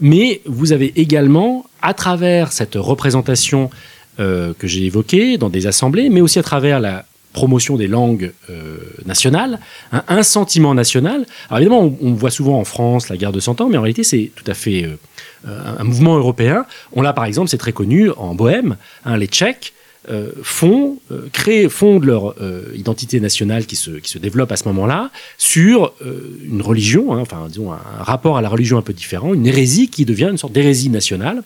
mais 0.00 0.42
vous 0.44 0.72
avez 0.72 0.92
également 0.94 1.66
à 1.82 1.94
travers 1.94 2.52
cette 2.52 2.76
représentation 2.76 3.70
euh, 4.20 4.52
que 4.58 4.66
j'ai 4.66 4.84
évoquée 4.84 5.38
dans 5.38 5.48
des 5.48 5.66
assemblées, 5.66 6.08
mais 6.08 6.20
aussi 6.20 6.38
à 6.38 6.42
travers 6.42 6.80
la 6.80 7.04
promotion 7.32 7.76
des 7.76 7.88
langues 7.88 8.32
euh, 8.50 8.76
nationales, 9.06 9.58
un 9.90 10.22
sentiment 10.22 10.74
national. 10.74 11.24
Alors 11.48 11.60
évidemment, 11.60 11.96
on, 12.02 12.12
voit 12.12 12.30
souvent 12.30 12.58
en 12.58 12.64
France 12.64 13.08
la 13.08 13.16
guerre 13.16 13.32
de 13.32 13.40
Cent 13.40 13.60
Ans, 13.62 13.68
mais 13.70 13.78
en 13.78 13.82
réalité, 13.82 14.04
c'est 14.04 14.30
tout 14.36 14.44
à 14.46 14.52
fait 14.52 14.84
euh, 14.84 14.96
un 15.78 15.84
mouvement 15.84 16.16
européen. 16.16 16.66
On 16.92 17.00
l'a 17.00 17.14
par 17.14 17.24
exemple, 17.24 17.48
c'est 17.48 17.58
très 17.58 17.72
connu 17.72 18.10
en 18.10 18.34
Bohème, 18.34 18.76
hein, 19.06 19.16
les 19.16 19.26
Tchèques 19.26 19.72
euh, 20.10 20.32
font, 20.42 20.98
euh, 21.12 21.28
créent, 21.32 21.68
fondent 21.68 22.02
leur 22.02 22.34
euh, 22.40 22.72
identité 22.74 23.20
nationale 23.20 23.66
qui 23.66 23.76
se, 23.76 23.92
qui 23.92 24.10
se 24.10 24.18
développe 24.18 24.50
à 24.50 24.56
ce 24.56 24.66
moment-là 24.66 25.12
sur 25.38 25.92
une 26.44 26.60
religion, 26.60 27.14
hein, 27.14 27.20
enfin 27.20 27.46
disons 27.48 27.70
un, 27.72 27.78
rapport 28.00 28.36
à 28.36 28.42
la 28.42 28.48
religion 28.48 28.78
un 28.78 28.82
peu 28.82 28.92
différent, 28.92 29.32
une 29.32 29.46
hérésie 29.46 29.86
qui 29.88 30.04
devient 30.04 30.28
une 30.28 30.38
sorte 30.38 30.52
d'hérésie 30.52 30.90
nationale 30.90 31.44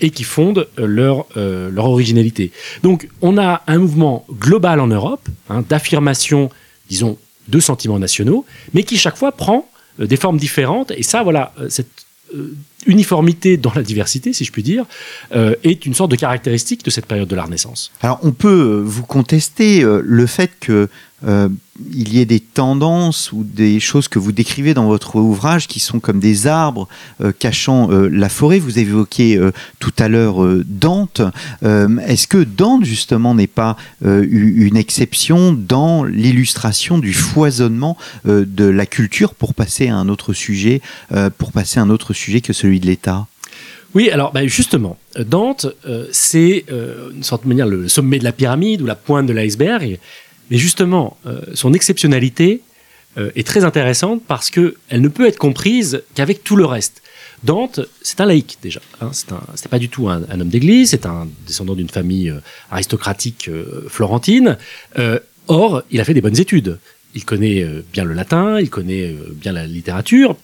et 0.00 0.10
qui 0.10 0.22
fonde 0.22 0.68
leur, 0.76 1.26
leur 1.36 1.86
originalité. 1.86 2.52
Donc 2.84 3.08
on 3.22 3.36
a 3.38 3.62
un 3.66 3.78
mouvement 3.78 4.24
global 4.38 4.78
en 4.78 4.86
Europe 4.86 5.28
hein, 5.48 5.64
d'affirmation, 5.68 6.48
disons, 6.88 7.18
de 7.48 7.58
sentiments 7.58 7.98
nationaux, 7.98 8.44
mais 8.72 8.84
qui 8.84 8.98
chaque 8.98 9.16
fois 9.16 9.32
prend 9.32 9.68
des 9.98 10.16
formes 10.16 10.38
différentes. 10.38 10.92
Et 10.92 11.02
ça, 11.02 11.24
voilà, 11.24 11.52
cette 11.68 11.88
uniformité 12.86 13.56
dans 13.56 13.72
la 13.74 13.82
diversité, 13.82 14.32
si 14.32 14.44
je 14.44 14.52
puis 14.52 14.62
dire, 14.62 14.84
euh, 15.34 15.54
est 15.64 15.86
une 15.86 15.94
sorte 15.94 16.10
de 16.10 16.16
caractéristique 16.16 16.84
de 16.84 16.90
cette 16.90 17.06
période 17.06 17.28
de 17.28 17.36
la 17.36 17.44
Renaissance. 17.44 17.92
Alors 18.02 18.20
on 18.22 18.32
peut 18.32 18.48
euh, 18.48 18.82
vous 18.84 19.02
contester 19.02 19.82
euh, 19.82 20.02
le 20.04 20.26
fait 20.26 20.50
que 20.60 20.88
il 21.92 22.14
y 22.14 22.18
ait 22.18 22.24
des 22.24 22.40
tendances 22.40 23.30
ou 23.32 23.44
des 23.44 23.78
choses 23.78 24.08
que 24.08 24.18
vous 24.18 24.32
décrivez 24.32 24.72
dans 24.72 24.86
votre 24.86 25.16
ouvrage 25.16 25.68
qui 25.68 25.78
sont 25.78 26.00
comme 26.00 26.18
des 26.18 26.46
arbres 26.46 26.88
cachant 27.38 27.90
la 27.90 28.30
forêt. 28.30 28.58
Vous 28.58 28.78
évoquiez 28.78 29.38
tout 29.80 29.92
à 29.98 30.08
l'heure 30.08 30.42
Dante. 30.64 31.20
Est-ce 31.62 32.26
que 32.26 32.42
Dante 32.42 32.86
justement 32.86 33.34
n'est 33.34 33.46
pas 33.46 33.76
une 34.02 34.78
exception 34.78 35.52
dans 35.52 36.04
l'illustration 36.04 36.98
du 36.98 37.12
foisonnement 37.12 37.98
de 38.24 38.64
la 38.64 38.86
culture 38.86 39.34
pour 39.34 39.52
passer 39.52 39.88
à 39.88 39.96
un 39.96 40.08
autre 40.08 40.32
sujet, 40.32 40.80
pour 41.36 41.52
passer 41.52 41.80
à 41.80 41.82
un 41.82 41.90
autre 41.90 42.14
sujet 42.14 42.40
que 42.40 42.54
celui 42.54 42.69
de 42.78 42.86
l'État? 42.86 43.26
Oui, 43.94 44.10
alors 44.10 44.32
bah, 44.32 44.46
justement, 44.46 44.98
Dante, 45.18 45.66
euh, 45.86 46.06
c'est 46.12 46.64
euh, 46.70 47.10
une 47.10 47.24
sorte 47.24 47.42
de 47.42 47.48
manière 47.48 47.66
le 47.66 47.88
sommet 47.88 48.18
de 48.18 48.24
la 48.24 48.32
pyramide 48.32 48.82
ou 48.82 48.86
la 48.86 48.94
pointe 48.94 49.26
de 49.26 49.32
l'iceberg. 49.32 49.98
Mais 50.50 50.56
justement, 50.56 51.16
euh, 51.26 51.40
son 51.54 51.72
exceptionnalité 51.72 52.62
est 53.34 53.44
très 53.44 53.64
intéressante 53.64 54.22
parce 54.26 54.50
qu'elle 54.50 54.72
ne 54.92 55.08
peut 55.08 55.26
être 55.26 55.36
comprise 55.36 56.04
qu'avec 56.14 56.44
tout 56.44 56.54
le 56.54 56.64
reste. 56.64 57.02
Dante, 57.42 57.80
c'est 58.02 58.20
un 58.20 58.26
laïc 58.26 58.58
déjà. 58.62 58.80
Hein, 59.00 59.10
c'est 59.12 59.68
pas 59.68 59.80
du 59.80 59.88
tout 59.88 60.08
un, 60.08 60.22
homme 60.30 60.48
d'église, 60.48 60.90
c'est 60.90 61.06
un 61.06 61.26
descendant 61.44 61.74
d'une 61.74 61.88
famille 61.88 62.32
aristocratique 62.70 63.50
florentine. 63.88 64.56
or, 65.48 65.82
il 65.90 66.00
a 66.00 66.04
fait 66.04 66.14
des 66.14 66.20
bonnes 66.20 66.38
études. 66.38 66.78
Il 67.16 67.24
connaît 67.24 67.66
bien 67.92 68.04
le 68.04 68.14
latin, 68.14 68.60
il 68.60 68.70
connaît 68.70 69.12
bien 69.32 69.52
la 69.52 69.66
littérature. 69.66 70.36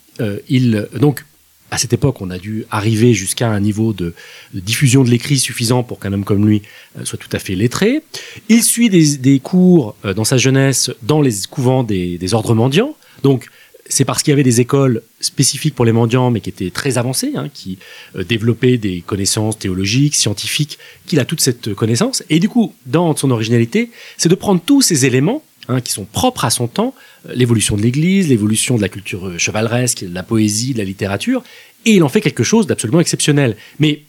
il 0.48 0.88
donc 0.98 1.24
à 1.70 1.78
cette 1.78 1.92
époque, 1.92 2.20
on 2.20 2.30
a 2.30 2.38
dû 2.38 2.64
arriver 2.70 3.12
jusqu'à 3.12 3.48
un 3.50 3.60
niveau 3.60 3.92
de, 3.92 4.14
diffusion 4.54 5.02
de 5.02 5.10
l'écrit 5.10 5.38
suffisant 5.38 5.82
pour 5.82 5.98
qu'un 5.98 6.12
homme 6.12 6.24
comme 6.24 6.46
lui 6.46 6.62
euh, 6.98 7.04
soit 7.04 7.18
tout 7.18 7.28
à 7.32 7.38
fait 7.38 7.54
lettré. 7.54 8.02
Il 8.48 8.62
suit 8.62 8.88
des, 8.88 9.40
cours 9.40 9.96
euh, 10.04 10.14
dans 10.14 10.24
sa 10.24 10.36
jeunesse 10.36 10.90
dans 11.02 11.20
les 11.20 11.32
couvents 11.50 11.82
des, 11.82 12.34
ordres 12.34 12.54
mendiants. 12.54 12.96
Donc, 13.22 13.46
c'est 13.88 14.04
parce 14.04 14.22
qu'il 14.22 14.32
y 14.32 14.32
avait 14.32 14.42
des 14.42 14.60
écoles 14.60 15.02
spécifiques 15.20 15.74
pour 15.74 15.84
les 15.84 15.92
mendiants, 15.92 16.30
mais 16.30 16.40
qui 16.40 16.50
étaient 16.50 16.70
très 16.70 16.98
avancées, 16.98 17.32
hein, 17.36 17.48
qui 17.52 17.78
euh, 18.14 18.24
développaient 18.24 18.78
des 18.78 19.00
connaissances 19.00 19.58
théologiques, 19.58 20.14
scientifiques, 20.14 20.78
qu'il 21.06 21.18
a 21.18 21.24
toute 21.24 21.40
cette 21.40 21.74
connaissance. 21.74 22.22
Et 22.30 22.38
du 22.38 22.48
coup, 22.48 22.74
dans 22.86 23.14
son 23.16 23.30
originalité, 23.30 23.90
c'est 24.16 24.28
de 24.28 24.34
prendre 24.34 24.60
tous 24.64 24.82
ces 24.82 25.04
éléments 25.04 25.42
Hein, 25.68 25.80
qui 25.80 25.90
sont 25.90 26.04
propres 26.04 26.44
à 26.44 26.50
son 26.50 26.68
temps, 26.68 26.94
euh, 27.28 27.32
l'évolution 27.34 27.76
de 27.76 27.82
l'Église, 27.82 28.28
l'évolution 28.28 28.76
de 28.76 28.82
la 28.82 28.88
culture 28.88 29.26
euh, 29.26 29.38
chevaleresque, 29.38 30.04
de 30.04 30.14
la 30.14 30.22
poésie, 30.22 30.74
de 30.74 30.78
la 30.78 30.84
littérature, 30.84 31.42
et 31.84 31.94
il 31.94 32.04
en 32.04 32.08
fait 32.08 32.20
quelque 32.20 32.44
chose 32.44 32.68
d'absolument 32.68 33.00
exceptionnel. 33.00 33.56
Mais 33.80 34.02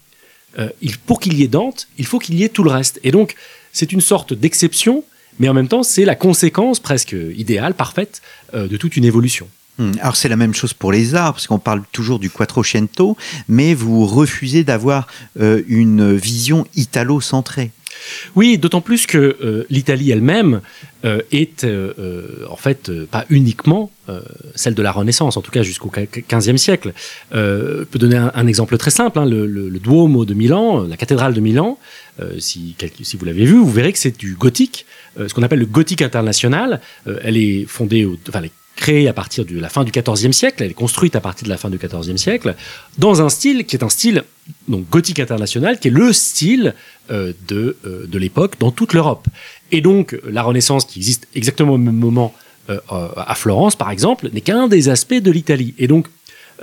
euh, 0.59 0.69
pour 1.07 1.19
qu'il 1.19 1.33
y 1.33 1.41
ait 1.41 1.47
Dante, 1.47 1.87
il 1.97 2.05
faut 2.05 2.19
qu'il 2.19 2.35
y 2.35 2.43
ait 2.43 2.49
tout 2.49 2.63
le 2.63 2.69
reste. 2.69 2.99
Et 3.03 3.09
donc, 3.09 3.33
c'est 3.73 3.91
une 3.91 4.01
sorte 4.01 4.35
d'exception, 4.35 5.03
mais 5.39 5.49
en 5.49 5.55
même 5.55 5.67
temps, 5.67 5.81
c'est 5.81 6.05
la 6.05 6.13
conséquence 6.13 6.79
presque 6.79 7.15
idéale, 7.35 7.73
parfaite, 7.73 8.21
de 8.53 8.77
toute 8.77 8.95
une 8.95 9.05
évolution. 9.05 9.47
Hmm. 9.77 9.91
Alors 9.99 10.15
c'est 10.15 10.29
la 10.29 10.37
même 10.37 10.53
chose 10.53 10.73
pour 10.73 10.91
les 10.91 11.15
arts, 11.15 11.33
parce 11.33 11.47
qu'on 11.47 11.59
parle 11.59 11.83
toujours 11.91 12.17
du 12.19 12.29
Quattrocento, 12.29 13.17
mais 13.47 13.73
vous 13.75 14.05
refusez 14.05 14.63
d'avoir 14.63 15.07
une 15.35 16.15
vision 16.15 16.65
italo-centrée. 16.75 17.71
Oui, 18.35 18.57
d'autant 18.57 18.81
plus 18.81 19.05
que 19.05 19.17
euh, 19.17 19.65
l'Italie 19.69 20.11
elle-même 20.11 20.61
euh, 21.05 21.21
est 21.31 21.63
euh, 21.63 22.45
en 22.49 22.55
fait 22.55 22.91
pas 23.05 23.25
uniquement 23.29 23.91
celle 24.55 24.73
de 24.73 24.81
la 24.81 24.93
Renaissance, 24.93 25.35
en 25.35 25.41
tout 25.41 25.51
cas 25.51 25.63
jusqu'au 25.63 25.91
XVe 25.91 26.55
siècle. 26.55 26.93
je 27.33 27.83
peux 27.83 27.99
donner 27.99 28.15
un, 28.15 28.47
exemple 28.47 28.77
très 28.77 28.89
simple, 28.89 29.19
hein, 29.19 29.25
le, 29.25 29.69
Duomo 29.79 30.23
de 30.23 30.33
Milan, 30.33 30.83
la 30.83 30.95
cathédrale 30.95 31.33
de 31.33 31.41
Milan, 31.41 31.77
si, 32.39 32.73
vous 33.19 33.25
l'avez 33.25 33.43
vu, 33.43 33.57
vous 33.57 33.69
verrez 33.69 33.91
que 33.91 33.99
c'est 33.99 34.17
du 34.17 34.35
gothique, 34.35 34.85
ce 35.17 35.33
qu'on 35.33 35.43
appelle 35.43 35.59
le 35.59 35.65
gothique 35.65 36.01
international. 36.01 36.79
elle 37.21 37.35
est 37.35 37.65
fondée, 37.65 38.07
enfin, 38.29 38.43
créée 38.77 39.09
à 39.09 39.13
partir 39.13 39.43
de 39.43 39.59
la 39.59 39.67
fin 39.67 39.83
du 39.83 39.91
XIVe 39.91 40.31
siècle, 40.31 40.63
elle 40.63 40.71
est 40.71 40.73
construite 40.73 41.17
à 41.17 41.19
partir 41.19 41.43
de 41.43 41.49
la 41.49 41.57
fin 41.57 41.69
du 41.69 41.77
XIVe 41.77 42.15
siècle, 42.15 42.55
dans 42.97 43.21
un 43.21 43.27
style 43.27 43.65
qui 43.65 43.75
est 43.75 43.83
un 43.83 43.89
style 43.89 44.23
donc 44.67 44.89
gothique 44.89 45.19
international, 45.19 45.79
qui 45.79 45.87
est 45.89 45.91
le 45.91 46.13
style 46.13 46.73
euh, 47.11 47.33
de, 47.47 47.77
euh, 47.85 48.05
de 48.07 48.17
l'époque 48.17 48.55
dans 48.59 48.71
toute 48.71 48.93
l'Europe. 48.93 49.27
Et 49.71 49.81
donc 49.81 50.17
la 50.29 50.43
Renaissance, 50.43 50.85
qui 50.85 50.99
existe 50.99 51.27
exactement 51.35 51.73
au 51.73 51.77
même 51.77 51.95
moment 51.95 52.33
euh, 52.69 52.79
à 52.89 53.35
Florence, 53.35 53.75
par 53.75 53.91
exemple, 53.91 54.29
n'est 54.33 54.41
qu'un 54.41 54.67
des 54.67 54.89
aspects 54.89 55.13
de 55.13 55.31
l'Italie. 55.31 55.73
Et 55.77 55.87
donc 55.87 56.07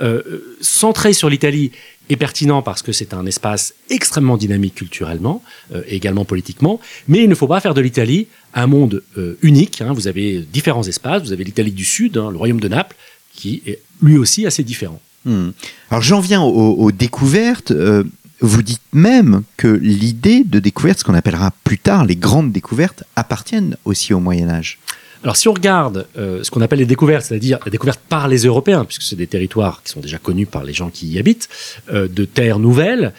euh, 0.01 0.21
centré 0.61 1.13
sur 1.13 1.29
l'Italie 1.29 1.71
est 2.09 2.17
pertinent 2.17 2.61
parce 2.61 2.81
que 2.81 2.91
c'est 2.91 3.13
un 3.13 3.25
espace 3.25 3.73
extrêmement 3.89 4.37
dynamique 4.37 4.75
culturellement 4.75 5.41
euh, 5.73 5.81
et 5.87 5.95
également 5.95 6.25
politiquement, 6.25 6.79
mais 7.07 7.23
il 7.23 7.29
ne 7.29 7.35
faut 7.35 7.47
pas 7.47 7.61
faire 7.61 7.73
de 7.73 7.81
l'Italie 7.81 8.27
un 8.53 8.67
monde 8.67 9.01
euh, 9.17 9.37
unique. 9.41 9.81
hein. 9.81 9.93
Vous 9.93 10.07
avez 10.07 10.39
différents 10.41 10.83
espaces, 10.83 11.23
vous 11.23 11.31
avez 11.31 11.43
l'Italie 11.43 11.71
du 11.71 11.85
Sud, 11.85 12.17
hein, 12.17 12.29
le 12.29 12.37
royaume 12.37 12.59
de 12.59 12.67
Naples, 12.67 12.95
qui 13.33 13.63
est 13.65 13.79
lui 14.01 14.17
aussi 14.17 14.45
assez 14.45 14.63
différent. 14.63 15.01
Hmm. 15.25 15.49
Alors 15.89 16.03
j'en 16.03 16.19
viens 16.19 16.41
aux, 16.41 16.91
découvertes. 16.91 17.71
Euh, 17.71 18.03
vous 18.41 18.61
dites 18.61 18.81
même 18.93 19.41
que 19.57 19.67
l'idée 19.67 20.43
de 20.43 20.59
découverte, 20.59 20.99
ce 20.99 21.03
qu'on 21.03 21.15
appellera 21.15 21.51
plus 21.63 21.79
tard 21.79 22.05
les 22.05 22.15
grandes 22.15 22.51
découvertes, 22.51 23.03
appartiennent 23.15 23.75
aussi 23.85 24.13
au 24.13 24.19
Moyen 24.19 24.49
Âge. 24.49 24.77
Alors 25.23 25.35
si 25.35 25.47
on 25.47 25.53
regarde 25.53 26.05
euh, 26.17 26.43
ce 26.43 26.51
qu'on 26.51 26.61
appelle 26.61 26.79
les 26.79 26.85
découvertes, 26.85 27.25
c'est-à-dire 27.25 27.57
les 27.65 27.71
découvertes 27.71 28.01
par 28.07 28.27
les 28.27 28.45
Européens, 28.45 28.85
puisque 28.85 29.01
c'est 29.01 29.15
des 29.15 29.25
territoires 29.25 29.81
qui 29.83 29.91
sont 29.91 29.99
déjà 29.99 30.19
connus 30.19 30.45
par 30.45 30.63
les 30.63 30.73
gens 30.73 30.91
qui 30.91 31.07
y 31.07 31.17
habitent, 31.17 31.49
euh, 31.91 32.07
de 32.07 32.25
terres 32.25 32.59
nouvelles, 32.59 33.13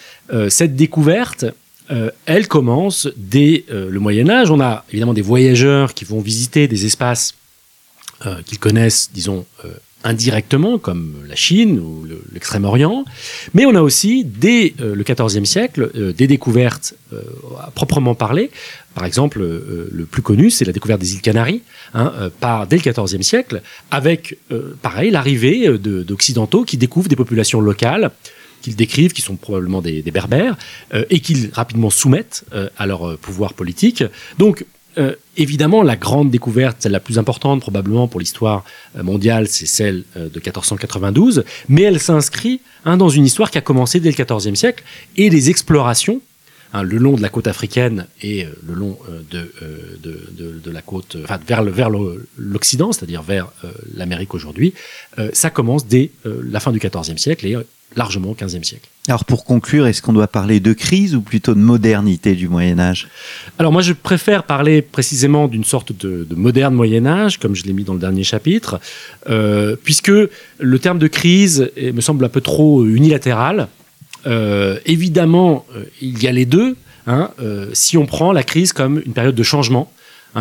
cette 0.49 0.75
découverte, 0.75 1.45
elle 2.25 2.49
commence 2.49 3.09
dès 3.17 3.65
le 3.69 4.01
Moyen 4.01 4.29
Âge. 4.29 4.51
On 4.51 4.61
a 4.61 4.85
évidemment 4.91 5.15
des 5.15 5.23
voyageurs 5.23 5.95
qui 5.95 6.05
vont 6.05 6.21
visiter 6.21 6.67
des 6.67 6.85
espaces 6.85 7.35
qu'ils 8.45 8.59
connaissent, 8.59 9.11
disons, 9.15 9.47
indirectement, 10.07 10.79
comme 10.79 11.15
la 11.29 11.35
Chine 11.37 11.79
ou 11.79 12.05
le- 12.05 12.23
l'Extrême-Orient. 12.33 13.05
Mais 13.55 13.67
on 13.67 13.75
a 13.75 13.83
aussi, 13.83 14.25
dès 14.25 14.75
euh, 14.81 14.95
le 14.95 15.03
XIVe 15.05 15.45
siècle, 15.45 15.91
euh, 15.95 16.13
des 16.13 16.27
découvertes 16.27 16.95
euh, 17.13 17.21
à 17.61 17.71
proprement 17.71 18.15
parler. 18.15 18.51
Par 18.95 19.05
exemple, 19.05 19.41
le 19.41 20.05
plus 20.07 20.23
connu, 20.23 20.49
c'est 20.49 20.65
la 20.65 20.73
découverte 20.73 21.01
des 21.03 21.13
îles 21.15 21.21
Canaries, 21.21 21.61
hein, 21.93 22.31
par, 22.41 22.67
dès 22.67 22.79
le 22.79 22.83
XIVe 22.91 23.21
siècle, 23.21 23.61
avec, 23.91 24.39
pareil, 24.81 25.11
l'arrivée 25.11 25.69
de- 25.69 26.03
d'Occidentaux 26.03 26.65
qui 26.65 26.79
découvrent 26.79 27.09
des 27.11 27.15
populations 27.17 27.61
locales 27.61 28.11
qu'ils 28.63 28.75
décrivent, 28.75 29.13
qui 29.13 29.21
sont 29.21 29.37
probablement 29.37 29.83
des, 29.83 30.01
des 30.01 30.11
berbères, 30.11 30.57
et 31.11 31.21
qu'ils 31.21 31.51
rapidement 31.53 31.91
soumettent 31.91 32.45
à 32.79 32.87
leur 32.87 33.19
pouvoir 33.19 33.53
politique. 33.53 34.03
Donc, 34.39 34.65
euh, 34.99 35.15
évidemment, 35.37 35.83
la 35.83 35.97
grande 35.97 36.31
découverte, 36.31 36.79
celle 36.81 36.93
la 36.93 37.01
plus 37.01 37.19
importante 37.19 37.61
probablement 37.61 38.09
pour 38.09 38.21
l'histoire 38.21 38.65
euh, 38.97 39.03
mondiale, 39.03 39.47
c'est 39.49 39.67
celle 39.67 40.05
euh, 40.17 40.29
de 40.29 40.39
1492, 40.41 41.45
mais 41.69 41.83
elle 41.83 42.01
s'inscrit 42.01 42.61
hein, 42.85 42.97
dans 42.97 43.09
une 43.09 43.25
histoire 43.27 43.51
qui 43.51 43.59
a 43.59 43.61
commencé 43.61 44.01
dès 44.01 44.11
le 44.11 44.25
XIVe 44.25 44.55
siècle, 44.55 44.83
et 45.17 45.29
les 45.31 45.51
explorations 45.51 46.21
hein, 46.73 46.83
le 46.83 46.97
long 46.99 47.15
de 47.17 47.23
la 47.23 47.29
côte 47.29 47.47
africaine 47.47 48.07
et 48.23 48.45
euh, 48.45 48.49
le 48.67 48.75
long 48.75 48.99
de, 49.31 49.53
de, 50.03 50.61
de- 50.65 50.71
la 50.71 50.83
côte, 50.83 51.17
enfin, 51.25 51.39
vers 51.47 51.63
le- 51.63 51.71
vers 51.73 51.91
l'Occident, 52.37 52.93
c'est-à-dire 52.93 53.23
vers 53.23 53.49
l'Amérique 53.95 54.35
aujourd'hui, 54.35 54.75
ça 55.33 55.49
commence 55.51 55.87
dès 55.87 56.11
la 56.25 56.61
fin 56.61 56.73
du 56.73 56.79
XIVe 56.79 57.17
siècle 57.19 57.47
et 57.47 57.57
largement 57.95 58.31
au 58.31 58.35
XVe 58.35 58.63
siècle. 58.63 58.89
Alors 59.09 59.25
pour 59.25 59.45
conclure, 59.45 59.87
est-ce 59.87 60.03
qu'on 60.03 60.13
doit 60.13 60.27
parler 60.27 60.59
de 60.59 60.73
crise 60.73 61.15
ou 61.15 61.21
plutôt 61.21 61.55
de 61.55 61.61
modernité 61.61 62.35
du 62.35 62.49
Moyen 62.49 62.79
Âge? 62.79 63.09
Alors 63.59 63.71
moi, 63.71 63.81
je 63.83 63.93
préfère 63.93 64.43
parler 64.43 64.83
précisément 64.83 65.47
d'une 65.47 65.65
sorte 65.65 65.93
de, 65.93 66.27
de 66.29 66.35
moderne 66.35 66.75
Moyen 66.75 67.07
Âge, 67.07 67.39
comme 67.39 67.55
je 67.55 67.65
l'ai 67.65 67.73
mis 67.73 67.85
dans 67.85 67.95
le 67.95 68.01
dernier 68.01 68.25
chapitre, 68.25 68.81
euh, 69.31 69.77
puisque 69.83 70.11
le 70.11 70.79
terme 70.79 70.99
de 70.99 71.07
crise 71.07 71.71
me 71.81 72.01
semble 72.01 72.25
un 72.25 72.29
peu 72.29 72.41
trop 72.41 72.85
unilatéral. 72.85 73.69
Euh, 74.27 74.79
évidemment, 74.87 75.65
euh, 75.77 75.85
il 76.03 76.21
y 76.21 76.27
a 76.27 76.33
les 76.33 76.47
deux. 76.47 76.77
hein, 77.07 77.31
euh, 77.41 77.69
si 77.73 77.97
on 77.97 78.07
prend 78.07 78.33
la 78.33 78.43
crise 78.43 78.73
comme 78.73 79.01
une 79.07 79.13
période 79.13 79.35
de 79.35 79.43
changement, 79.43 79.93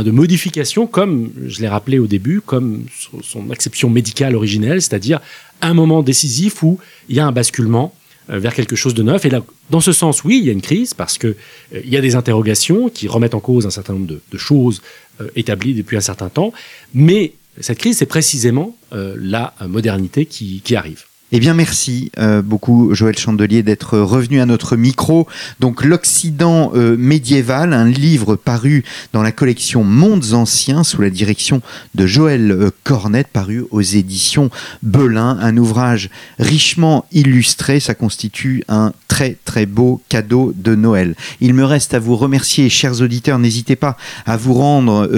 de 0.03 0.11
modification, 0.11 0.87
comme 0.87 1.31
je 1.47 1.61
l'ai 1.61 1.67
rappelé 1.67 1.99
au 1.99 2.07
début, 2.07 2.41
comme 2.41 2.85
son, 2.97 3.21
son 3.21 3.49
acception 3.51 3.89
médicale 3.89 4.35
originelle, 4.35 4.81
c'est-à-dire 4.81 5.21
un 5.61 5.73
moment 5.73 6.03
décisif 6.03 6.63
où 6.63 6.79
il 7.09 7.15
y 7.15 7.19
a 7.19 7.25
un 7.25 7.31
basculement 7.31 7.93
euh, 8.31 8.39
vers 8.39 8.55
quelque 8.55 8.75
chose 8.75 8.95
de 8.95 9.03
neuf. 9.03 9.23
Et 9.25 9.29
là, 9.29 9.43
dans 9.69 9.81
ce 9.81 9.91
sens, 9.91 10.23
oui, 10.23 10.39
il 10.39 10.45
y 10.45 10.49
a 10.49 10.51
une 10.51 10.61
crise 10.61 10.95
parce 10.95 11.19
que 11.19 11.27
euh, 11.27 11.81
y 11.85 11.95
a 11.95 12.01
des 12.01 12.15
interrogations 12.15 12.89
qui 12.89 13.07
remettent 13.07 13.35
en 13.35 13.39
cause 13.39 13.67
un 13.67 13.69
certain 13.69 13.93
nombre 13.93 14.07
de, 14.07 14.37
choses 14.37 14.81
euh, 15.21 15.27
établies 15.35 15.75
depuis 15.75 15.95
un 15.95 16.01
certain 16.01 16.29
temps. 16.29 16.51
Mais 16.95 17.33
cette 17.59 17.77
crise, 17.77 17.97
c'est 17.97 18.07
précisément 18.07 18.75
la 18.91 19.53
modernité 19.65 20.25
qui, 20.25 20.61
qui 20.61 20.75
arrive. 20.75 21.03
Eh 21.37 21.39
bien, 21.41 21.53
merci 21.53 22.13
euh, 22.17 22.41
beaucoup, 22.41 22.95
Joël 22.95 23.17
Chandelier, 23.17 23.61
d'être 23.61 23.99
revenu 23.99 24.39
à 24.39 24.45
notre 24.45 24.77
micro. 24.77 25.27
Donc, 25.59 25.83
l'Occident 25.83 26.71
euh, 26.75 26.95
médiéval, 26.95 27.73
un 27.73 27.89
livre 27.89 28.37
paru 28.37 28.85
dans 29.11 29.21
la 29.21 29.33
collection 29.33 29.83
Mondes 29.83 30.31
Anciens 30.31 30.85
sous 30.85 31.01
la 31.01 31.09
direction 31.09 31.61
de 31.93 32.07
Joël 32.07 32.51
euh, 32.51 32.69
Cornette, 32.85 33.27
paru 33.27 33.65
aux 33.71 33.81
éditions 33.81 34.49
Belin. 34.81 35.37
Un 35.41 35.57
ouvrage 35.57 36.09
richement 36.39 37.05
illustré. 37.11 37.81
Ça 37.81 37.95
constitue 37.95 38.63
un 38.69 38.93
très, 39.09 39.35
très 39.43 39.65
beau 39.65 40.01
cadeau 40.07 40.53
de 40.55 40.73
Noël. 40.73 41.15
Il 41.41 41.53
me 41.53 41.65
reste 41.65 41.93
à 41.93 41.99
vous 41.99 42.15
remercier, 42.15 42.69
chers 42.69 43.01
auditeurs. 43.01 43.39
N'hésitez 43.39 43.75
pas 43.75 43.97
à 44.25 44.37
vous 44.37 44.53
rendre 44.53 45.09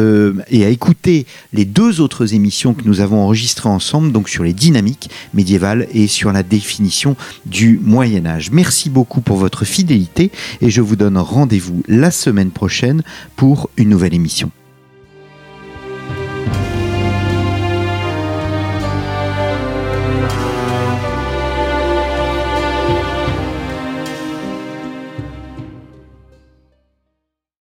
et 0.49 0.65
à 0.65 0.69
écouter 0.69 1.27
les 1.53 1.65
deux 1.65 2.01
autres 2.01 2.34
émissions 2.34 2.73
que 2.73 2.86
nous 2.86 3.01
avons 3.01 3.21
enregistrées 3.21 3.69
ensemble, 3.69 4.12
donc 4.12 4.30
sur 4.30 4.43
les 4.43 4.53
dynamiques 4.53 5.12
médiévales 5.36 5.88
sur 6.07 6.31
la 6.31 6.43
définition 6.43 7.15
du 7.45 7.79
Moyen 7.83 8.25
Âge. 8.25 8.51
Merci 8.51 8.89
beaucoup 8.89 9.21
pour 9.21 9.37
votre 9.37 9.65
fidélité 9.65 10.31
et 10.61 10.69
je 10.69 10.81
vous 10.81 10.95
donne 10.95 11.17
rendez-vous 11.17 11.83
la 11.87 12.11
semaine 12.11 12.51
prochaine 12.51 13.03
pour 13.35 13.69
une 13.77 13.89
nouvelle 13.89 14.13
émission. 14.13 14.51